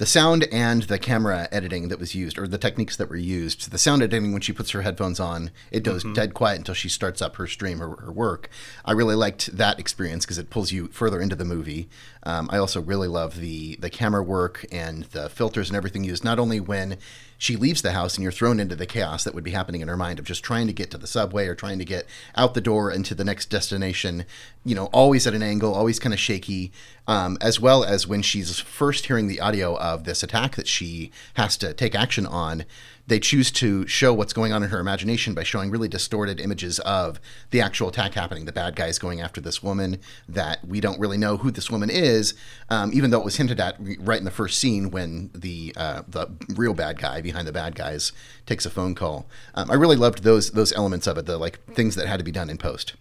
the 0.00 0.06
sound 0.06 0.48
and 0.50 0.84
the 0.84 0.98
camera 0.98 1.46
editing 1.52 1.88
that 1.88 1.98
was 1.98 2.14
used, 2.14 2.38
or 2.38 2.48
the 2.48 2.56
techniques 2.56 2.96
that 2.96 3.10
were 3.10 3.16
used. 3.16 3.70
The 3.70 3.76
sound 3.76 4.02
editing 4.02 4.32
when 4.32 4.40
she 4.40 4.54
puts 4.54 4.70
her 4.70 4.80
headphones 4.80 5.20
on, 5.20 5.50
it 5.70 5.82
goes 5.82 6.02
mm-hmm. 6.02 6.14
dead 6.14 6.32
quiet 6.32 6.56
until 6.56 6.72
she 6.72 6.88
starts 6.88 7.20
up 7.20 7.36
her 7.36 7.46
stream 7.46 7.82
or 7.82 8.00
her 8.00 8.10
work. 8.10 8.48
I 8.82 8.92
really 8.92 9.14
liked 9.14 9.54
that 9.58 9.78
experience 9.78 10.24
because 10.24 10.38
it 10.38 10.48
pulls 10.48 10.72
you 10.72 10.86
further 10.86 11.20
into 11.20 11.36
the 11.36 11.44
movie. 11.44 11.90
Um, 12.22 12.48
I 12.52 12.58
also 12.58 12.80
really 12.80 13.08
love 13.08 13.36
the 13.36 13.76
the 13.76 13.90
camera 13.90 14.22
work 14.22 14.66
and 14.70 15.04
the 15.04 15.28
filters 15.28 15.70
and 15.70 15.76
everything 15.76 16.04
used. 16.04 16.24
Not 16.24 16.38
only 16.38 16.60
when 16.60 16.98
she 17.38 17.56
leaves 17.56 17.80
the 17.80 17.92
house 17.92 18.16
and 18.16 18.22
you're 18.22 18.30
thrown 18.30 18.60
into 18.60 18.76
the 18.76 18.84
chaos 18.84 19.24
that 19.24 19.34
would 19.34 19.42
be 19.42 19.52
happening 19.52 19.80
in 19.80 19.88
her 19.88 19.96
mind 19.96 20.18
of 20.18 20.26
just 20.26 20.44
trying 20.44 20.66
to 20.66 20.74
get 20.74 20.90
to 20.90 20.98
the 20.98 21.06
subway 21.06 21.46
or 21.46 21.54
trying 21.54 21.78
to 21.78 21.86
get 21.86 22.06
out 22.36 22.52
the 22.52 22.60
door 22.60 22.90
and 22.90 23.06
to 23.06 23.14
the 23.14 23.24
next 23.24 23.46
destination, 23.46 24.26
you 24.62 24.74
know, 24.74 24.86
always 24.86 25.26
at 25.26 25.32
an 25.32 25.42
angle, 25.42 25.74
always 25.74 25.98
kind 25.98 26.12
of 26.12 26.20
shaky, 26.20 26.70
um, 27.06 27.38
as 27.40 27.58
well 27.58 27.82
as 27.82 28.06
when 28.06 28.20
she's 28.20 28.60
first 28.60 29.06
hearing 29.06 29.26
the 29.26 29.40
audio 29.40 29.74
of 29.78 30.04
this 30.04 30.22
attack 30.22 30.56
that 30.56 30.68
she 30.68 31.10
has 31.34 31.56
to 31.56 31.72
take 31.72 31.94
action 31.94 32.26
on. 32.26 32.66
They 33.10 33.18
choose 33.18 33.50
to 33.50 33.88
show 33.88 34.14
what's 34.14 34.32
going 34.32 34.52
on 34.52 34.62
in 34.62 34.70
her 34.70 34.78
imagination 34.78 35.34
by 35.34 35.42
showing 35.42 35.68
really 35.68 35.88
distorted 35.88 36.38
images 36.38 36.78
of 36.78 37.20
the 37.50 37.60
actual 37.60 37.88
attack 37.88 38.14
happening. 38.14 38.44
The 38.44 38.52
bad 38.52 38.76
guys 38.76 39.00
going 39.00 39.20
after 39.20 39.40
this 39.40 39.64
woman 39.64 39.98
that 40.28 40.64
we 40.64 40.80
don't 40.80 40.96
really 41.00 41.18
know 41.18 41.36
who 41.36 41.50
this 41.50 41.72
woman 41.72 41.90
is, 41.90 42.34
um, 42.68 42.92
even 42.94 43.10
though 43.10 43.18
it 43.18 43.24
was 43.24 43.34
hinted 43.34 43.58
at 43.58 43.74
right 43.98 44.20
in 44.20 44.24
the 44.24 44.30
first 44.30 44.60
scene 44.60 44.92
when 44.92 45.30
the 45.34 45.74
uh, 45.76 46.02
the 46.06 46.28
real 46.54 46.72
bad 46.72 47.00
guy 47.00 47.20
behind 47.20 47.48
the 47.48 47.52
bad 47.52 47.74
guys 47.74 48.12
takes 48.46 48.64
a 48.64 48.70
phone 48.70 48.94
call. 48.94 49.26
Um, 49.56 49.72
I 49.72 49.74
really 49.74 49.96
loved 49.96 50.22
those 50.22 50.52
those 50.52 50.72
elements 50.74 51.08
of 51.08 51.18
it, 51.18 51.26
the 51.26 51.36
like 51.36 51.58
things 51.74 51.96
that 51.96 52.06
had 52.06 52.18
to 52.18 52.24
be 52.24 52.30
done 52.30 52.48
in 52.48 52.58
post. 52.58 52.94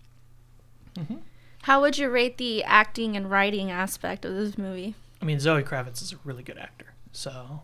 How 1.61 1.81
would 1.81 1.99
you 1.99 2.09
rate 2.09 2.39
the 2.39 2.63
acting 2.63 3.15
and 3.15 3.29
writing 3.29 3.69
aspect 3.69 4.25
of 4.25 4.33
this 4.33 4.57
movie? 4.57 4.95
I 5.21 5.25
mean, 5.25 5.39
Zoe 5.39 5.61
Kravitz 5.61 6.01
is 6.01 6.13
a 6.13 6.17
really 6.23 6.41
good 6.41 6.57
actor, 6.57 6.93
so 7.11 7.61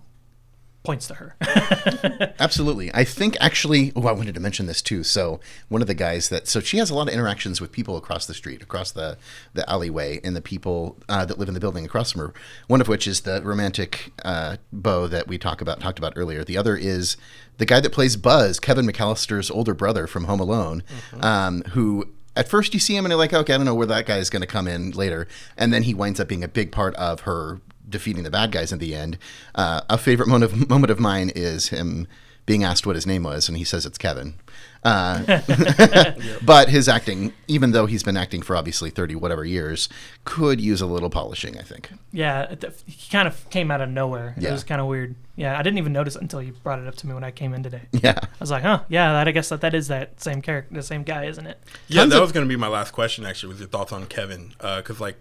points 0.85 1.07
to 1.07 1.15
her. 1.15 1.35
Absolutely. 2.39 2.93
I 2.93 3.03
think 3.03 3.35
actually, 3.39 3.91
oh, 3.95 4.07
I 4.07 4.11
wanted 4.11 4.35
to 4.35 4.41
mention 4.41 4.65
this 4.65 4.81
too. 4.81 5.03
So 5.03 5.39
one 5.67 5.81
of 5.81 5.87
the 5.87 5.93
guys 5.93 6.29
that, 6.29 6.47
so 6.47 6.59
she 6.59 6.77
has 6.77 6.89
a 6.89 6.95
lot 6.95 7.07
of 7.07 7.13
interactions 7.13 7.59
with 7.59 7.71
people 7.71 7.97
across 7.97 8.25
the 8.25 8.33
street, 8.33 8.61
across 8.61 8.91
the, 8.91 9.17
the 9.53 9.69
alleyway, 9.69 10.19
and 10.23 10.35
the 10.35 10.41
people 10.41 10.97
uh, 11.09 11.25
that 11.25 11.37
live 11.37 11.47
in 11.47 11.53
the 11.53 11.59
building 11.59 11.85
across 11.85 12.11
from 12.11 12.21
her. 12.21 12.33
One 12.67 12.81
of 12.81 12.87
which 12.87 13.07
is 13.07 13.21
the 13.21 13.41
romantic 13.41 14.11
uh, 14.23 14.57
beau 14.71 15.07
that 15.07 15.27
we 15.27 15.37
talk 15.37 15.61
about 15.61 15.79
talked 15.79 15.99
about 15.99 16.13
earlier. 16.15 16.43
The 16.43 16.57
other 16.57 16.77
is 16.77 17.17
the 17.57 17.65
guy 17.65 17.79
that 17.79 17.91
plays 17.91 18.15
Buzz, 18.17 18.59
Kevin 18.59 18.85
McAllister's 18.85 19.49
older 19.49 19.73
brother 19.73 20.07
from 20.07 20.25
Home 20.25 20.39
Alone, 20.39 20.83
um, 21.19 21.61
who 21.71 22.05
at 22.35 22.49
first 22.49 22.73
you 22.73 22.79
see 22.79 22.95
him 22.95 23.05
and 23.05 23.11
you're 23.11 23.19
like, 23.19 23.33
okay, 23.33 23.53
I 23.53 23.57
don't 23.57 23.65
know 23.65 23.75
where 23.75 23.87
that 23.87 24.05
guy 24.05 24.17
is 24.17 24.29
going 24.29 24.41
to 24.41 24.47
come 24.47 24.67
in 24.67 24.91
later, 24.91 25.27
and 25.57 25.73
then 25.73 25.83
he 25.83 25.93
winds 25.93 26.19
up 26.19 26.27
being 26.27 26.43
a 26.43 26.47
big 26.47 26.71
part 26.71 26.95
of 26.95 27.21
her 27.21 27.61
defeating 27.87 28.23
the 28.23 28.31
bad 28.31 28.51
guys 28.51 28.71
in 28.71 28.79
the 28.79 28.95
end. 28.95 29.17
Uh, 29.53 29.81
a 29.89 29.97
favorite 29.97 30.27
moment 30.27 30.51
of, 30.51 30.69
moment 30.69 30.91
of 30.91 30.99
mine 30.99 31.31
is 31.35 31.69
him 31.69 32.07
being 32.45 32.63
asked 32.63 32.85
what 32.85 32.95
his 32.95 33.07
name 33.07 33.23
was, 33.23 33.49
and 33.49 33.57
he 33.57 33.63
says 33.63 33.85
it's 33.85 33.97
Kevin. 33.97 34.35
Uh, 34.83 35.41
but 36.43 36.69
his 36.69 36.87
acting, 36.87 37.33
even 37.47 37.71
though 37.71 37.87
he's 37.87 38.03
been 38.03 38.15
acting 38.15 38.43
for 38.43 38.55
obviously 38.55 38.91
thirty 38.91 39.15
whatever 39.15 39.43
years, 39.43 39.89
could 40.25 40.61
use 40.61 40.79
a 40.79 40.85
little 40.85 41.09
polishing. 41.09 41.57
I 41.57 41.63
think. 41.63 41.89
yeah, 42.11 42.43
it, 42.43 42.63
he 42.85 43.09
kind 43.09 43.27
of 43.27 43.49
came 43.49 43.71
out 43.71 43.81
of 43.81 43.89
nowhere. 43.89 44.35
Yeah. 44.37 44.49
It 44.49 44.51
was 44.51 44.63
kind 44.63 44.79
of 44.79 44.85
weird. 44.85 45.15
Yeah, 45.35 45.57
I 45.57 45.63
didn't 45.63 45.79
even 45.79 45.91
notice 45.91 46.15
it 46.15 46.21
until 46.21 46.41
you 46.41 46.53
brought 46.63 46.79
it 46.79 46.87
up 46.87 46.95
to 46.97 47.07
me 47.07 47.13
when 47.15 47.23
I 47.23 47.31
came 47.31 47.53
in 47.53 47.63
today. 47.63 47.81
Yeah. 47.91 48.19
I 48.21 48.27
was 48.39 48.51
like, 48.51 48.63
huh, 48.63 48.83
yeah, 48.87 49.11
that, 49.11 49.27
I 49.27 49.31
guess 49.31 49.49
that, 49.49 49.59
that 49.61 49.73
is 49.73 49.89
that 49.89 50.21
same 50.21 50.41
character, 50.41 50.73
the 50.73 50.81
same 50.81 51.03
guy, 51.03 51.25
isn't 51.25 51.45
it? 51.45 51.59
Yeah, 51.89 52.01
Tons 52.01 52.11
that 52.11 52.17
of- 52.17 52.21
was 52.21 52.31
going 52.31 52.45
to 52.45 52.49
be 52.49 52.55
my 52.55 52.69
last 52.69 52.91
question. 52.91 53.25
Actually, 53.25 53.49
was 53.49 53.59
your 53.59 53.67
thoughts 53.67 53.91
on 53.91 54.05
Kevin? 54.05 54.53
Because 54.59 55.01
like 55.01 55.17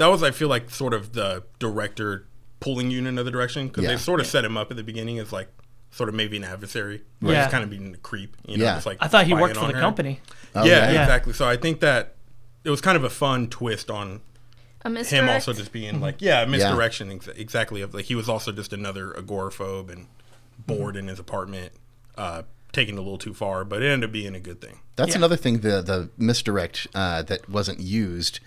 that 0.00 0.06
was, 0.08 0.22
I 0.22 0.30
feel 0.32 0.48
like, 0.48 0.70
sort 0.70 0.94
of 0.94 1.12
the 1.12 1.44
director 1.58 2.26
pulling 2.58 2.90
you 2.90 2.98
in 2.98 3.06
another 3.06 3.30
direction 3.30 3.68
because 3.68 3.84
Yeah. 3.84 3.90
they 3.92 3.96
sort 3.96 4.20
of 4.20 4.26
set 4.26 4.44
him 4.44 4.56
up 4.56 4.70
at 4.70 4.76
the 4.76 4.82
beginning 4.82 5.18
as 5.18 5.32
like 5.32 5.48
sort 5.92 6.08
of 6.08 6.14
maybe 6.14 6.36
an 6.36 6.44
adversary, 6.44 7.02
where 7.20 7.32
Yeah. 7.34 7.44
he's 7.44 7.50
kind 7.50 7.64
of 7.64 7.70
being 7.70 7.94
a 7.94 7.96
creep. 7.98 8.36
You 8.46 8.58
know, 8.58 8.64
Yeah. 8.64 8.74
just 8.74 8.86
like 8.86 8.98
I 9.00 9.08
thought 9.08 9.26
he 9.26 9.34
worked 9.34 9.56
for 9.56 9.66
the 9.66 9.72
her. 9.74 9.80
company. 9.80 10.20
Oh, 10.54 10.64
yeah, 10.64 10.90
yeah. 10.92 11.02
exactly. 11.02 11.32
So 11.32 11.48
I 11.48 11.56
think 11.56 11.80
that 11.80 12.14
it 12.64 12.70
was 12.70 12.80
kind 12.80 12.96
of 12.96 13.04
a 13.04 13.10
fun 13.10 13.48
twist 13.48 13.90
on 13.90 14.20
A 14.84 15.04
him 15.04 15.28
also 15.28 15.52
just 15.52 15.72
being 15.72 15.94
Mm-hmm. 15.94 16.02
like, 16.02 16.16
yeah, 16.20 16.44
misdirection 16.44 17.10
ex- 17.12 17.28
exactly. 17.28 17.80
Of 17.82 17.92
like 17.94 18.06
he 18.06 18.14
was 18.14 18.28
also 18.28 18.52
just 18.52 18.72
another 18.72 19.12
agoraphobe 19.18 19.90
and 19.90 20.06
bored 20.66 20.96
in 20.96 21.08
his 21.08 21.18
apartment, 21.18 21.72
uh, 22.16 22.42
taking 22.72 22.96
a 22.96 23.00
little 23.00 23.18
too 23.18 23.34
far, 23.34 23.64
but 23.64 23.82
it 23.82 23.90
ended 23.90 24.08
up 24.08 24.12
being 24.12 24.34
a 24.34 24.40
good 24.40 24.60
thing. 24.60 24.78
That's 24.96 25.10
Yeah. 25.10 25.16
another 25.18 25.36
thing. 25.36 25.60
The 25.60 25.82
the 25.82 26.10
misdirect 26.18 26.86
uh, 26.94 27.22
that 27.22 27.48
wasn't 27.48 27.80
used 27.80 28.40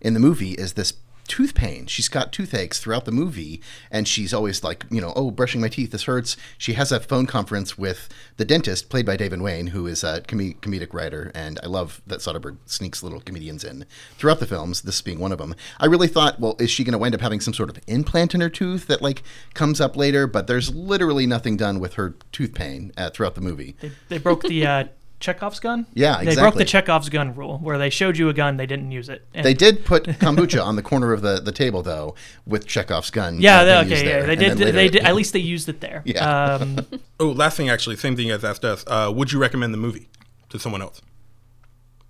in 0.00 0.14
the 0.14 0.20
movie 0.20 0.52
is 0.52 0.74
this 0.74 0.94
tooth 1.26 1.54
pain. 1.54 1.86
She's 1.86 2.08
got 2.08 2.32
toothaches 2.32 2.78
throughout 2.78 3.04
the 3.04 3.12
movie, 3.12 3.60
and 3.90 4.06
she's 4.06 4.32
always 4.32 4.62
like, 4.62 4.86
you 4.90 5.00
know, 5.00 5.12
oh, 5.16 5.30
brushing 5.30 5.60
my 5.60 5.68
teeth, 5.68 5.90
this 5.90 6.04
hurts. 6.04 6.36
She 6.58 6.74
has 6.74 6.92
a 6.92 7.00
phone 7.00 7.26
conference 7.26 7.76
with 7.76 8.08
the 8.36 8.44
dentist, 8.44 8.88
played 8.88 9.06
by 9.06 9.16
David 9.16 9.42
Wain, 9.42 9.68
who 9.68 9.86
is 9.86 10.04
a 10.04 10.22
com- 10.22 10.54
comedic 10.54 10.92
writer, 10.94 11.30
and 11.34 11.58
I 11.62 11.66
love 11.66 12.00
that 12.06 12.20
Soderbergh 12.20 12.58
sneaks 12.66 13.02
little 13.02 13.20
comedians 13.20 13.64
in 13.64 13.86
throughout 14.16 14.40
the 14.40 14.46
films. 14.46 14.82
This 14.82 15.02
being 15.02 15.18
one 15.18 15.32
of 15.32 15.38
them. 15.38 15.54
I 15.80 15.86
really 15.86 16.08
thought, 16.08 16.40
well, 16.40 16.56
is 16.58 16.70
she 16.70 16.84
going 16.84 16.92
to 16.92 16.98
wind 16.98 17.14
up 17.14 17.20
having 17.20 17.40
some 17.40 17.54
sort 17.54 17.70
of 17.70 17.78
implant 17.86 18.34
in 18.34 18.40
her 18.40 18.50
tooth 18.50 18.86
that 18.86 19.02
like 19.02 19.22
comes 19.54 19.80
up 19.80 19.96
later? 19.96 20.26
But 20.26 20.46
there's 20.46 20.74
literally 20.74 21.26
nothing 21.26 21.56
done 21.56 21.80
with 21.80 21.94
her 21.94 22.14
tooth 22.32 22.54
pain 22.54 22.92
uh, 22.96 23.10
throughout 23.10 23.34
the 23.34 23.40
movie. 23.40 23.76
They, 23.80 23.92
they 24.08 24.18
broke 24.18 24.42
the 24.42 24.66
uh, 24.66 24.84
Chekhov's 25.18 25.60
gun. 25.60 25.86
Yeah, 25.94 26.12
exactly. 26.20 26.34
They 26.34 26.40
broke 26.42 26.54
the 26.56 26.64
Chekhov's 26.66 27.08
gun 27.08 27.34
rule, 27.34 27.58
where 27.58 27.78
they 27.78 27.88
showed 27.90 28.18
you 28.18 28.28
a 28.28 28.34
gun, 28.34 28.58
they 28.58 28.66
didn't 28.66 28.90
use 28.92 29.08
it. 29.08 29.24
And 29.32 29.44
They 29.46 29.54
did 29.54 29.84
put 29.84 30.04
kombucha 30.04 30.62
on 30.62 30.76
the 30.76 30.82
corner 30.82 31.12
of 31.12 31.22
the, 31.22 31.40
the 31.40 31.52
table 31.52 31.82
though, 31.82 32.14
with 32.46 32.66
Chekhov's 32.66 33.10
gun. 33.10 33.40
Yeah, 33.40 33.60
uh, 33.60 33.64
they, 33.64 33.76
okay, 33.78 33.88
yeah, 34.06 34.12
there. 34.12 34.26
they 34.26 34.36
did. 34.36 34.58
later 34.58 34.72
They 34.72 34.86
it- 34.86 34.92
did. 34.92 35.04
At 35.04 35.14
least 35.14 35.32
they 35.32 35.38
used 35.38 35.68
it 35.68 35.80
there. 35.80 36.02
Yeah. 36.04 36.54
Um, 36.56 36.78
Oh, 37.20 37.28
last 37.30 37.56
thing 37.56 37.70
actually, 37.70 37.96
same 37.96 38.14
thing 38.14 38.30
as 38.30 38.44
asked 38.44 38.62
us. 38.64 38.84
Uh, 38.86 39.10
would 39.14 39.32
you 39.32 39.38
recommend 39.38 39.72
the 39.72 39.78
movie 39.78 40.08
to 40.50 40.58
someone 40.58 40.82
else? 40.82 41.00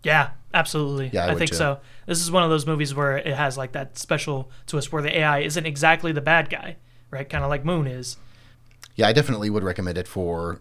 yeah, 0.02 0.30
absolutely. 0.54 1.10
Yeah, 1.12 1.22
I 1.22 1.26
I, 1.26 1.28
would 1.30 1.38
think 1.38 1.50
too. 1.50 1.56
so. 1.56 1.78
This 2.06 2.20
is 2.20 2.30
one 2.30 2.42
of 2.44 2.50
those 2.50 2.66
movies 2.66 2.94
where 2.94 3.16
it 3.18 3.34
has 3.34 3.56
like 3.58 3.72
that 3.72 3.98
special 3.98 4.50
twist 4.66 4.92
where 4.92 5.02
the 5.02 5.16
AI 5.18 5.40
isn't 5.40 5.66
exactly 5.66 6.12
the 6.12 6.20
bad 6.20 6.48
guy, 6.50 6.76
right? 7.10 7.28
Kind 7.28 7.42
of 7.44 7.50
like 7.50 7.64
Moon 7.64 7.86
is. 7.86 8.16
Yeah, 8.94 9.08
I 9.08 9.12
definitely 9.12 9.50
would 9.50 9.62
recommend 9.64 9.98
it 9.98 10.06
for 10.08 10.60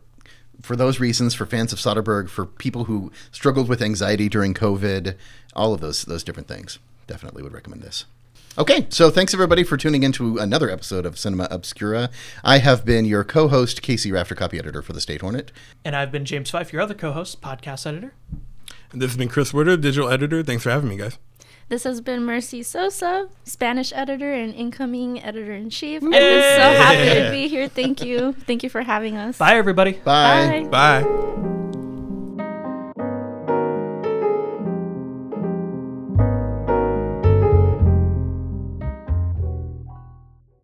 for 0.62 0.76
those 0.76 1.00
reasons, 1.00 1.34
for 1.34 1.46
fans 1.46 1.74
of 1.74 1.80
Soderbergh, 1.80 2.30
for 2.30 2.46
people 2.46 2.86
who 2.86 3.12
struggled 3.32 3.68
with 3.68 3.82
anxiety 3.82 4.30
during 4.30 4.54
COVID, 4.54 5.15
all 5.56 5.74
of 5.74 5.82
those 5.82 6.04
those 6.04 6.24
different 6.24 6.48
things. 6.48 6.80
Definitely 7.08 7.44
would 7.44 7.54
recommend 7.54 7.82
this. 7.82 8.06
Okay, 8.58 8.88
so 8.89 9.10
thanks 9.10 9.34
everybody 9.34 9.65
for 9.65 9.76
tuning 9.76 10.04
in 10.04 10.13
to 10.13 10.38
another 10.38 10.70
episode 10.70 11.06
of 11.06 11.20
Cinema 11.20 11.46
Obscura. 11.52 12.10
I 12.41 12.60
have 12.60 12.86
been 12.86 13.04
your 13.04 13.26
co-host, 13.26 13.82
Casey 13.82 14.13
Rafter, 14.13 14.34
copy 14.34 14.58
editor 14.58 14.82
for 14.82 14.94
the 14.94 15.02
State 15.02 15.20
Hornet. 15.20 15.52
And 15.84 15.94
I've 15.94 16.10
been 16.10 16.24
James 16.24 16.52
Fife, 16.52 16.72
your 16.72 16.82
other 16.82 16.94
co-host, 16.94 17.41
podcast 17.41 17.86
editor. 17.86 18.13
And 18.94 19.02
this 19.02 19.12
has 19.12 19.18
been 19.18 19.28
Chris 19.28 19.54
Woodard, 19.54 19.82
digital 19.82 20.10
editor. 20.10 20.41
Thanks 20.41 20.63
for 20.63 20.70
having 20.70 20.88
me, 20.88 20.96
guys. 20.96 21.18
This 21.67 21.84
has 21.84 21.99
been 21.99 22.23
Mercy 22.23 22.62
Sosa, 22.62 23.28
Spanish 23.43 23.91
editor 23.93 24.32
and 24.32 24.54
incoming 24.54 25.21
editor 25.23 25.54
in 25.54 25.71
chief. 25.71 26.04
I'm 26.04 26.12
just 26.12 26.56
so 26.56 26.62
happy 26.62 27.23
to 27.23 27.32
be 27.32 27.47
here. 27.47 27.67
Thank 27.67 28.04
you. 28.04 28.34
Thank 28.34 28.62
you 28.62 28.69
for 28.69 28.84
having 28.84 29.17
us. 29.17 29.39
Bye, 29.39 29.56
everybody. 29.56 29.93
Bye. 29.93 30.67
Bye. 30.69 31.01
Bye. 31.01 31.51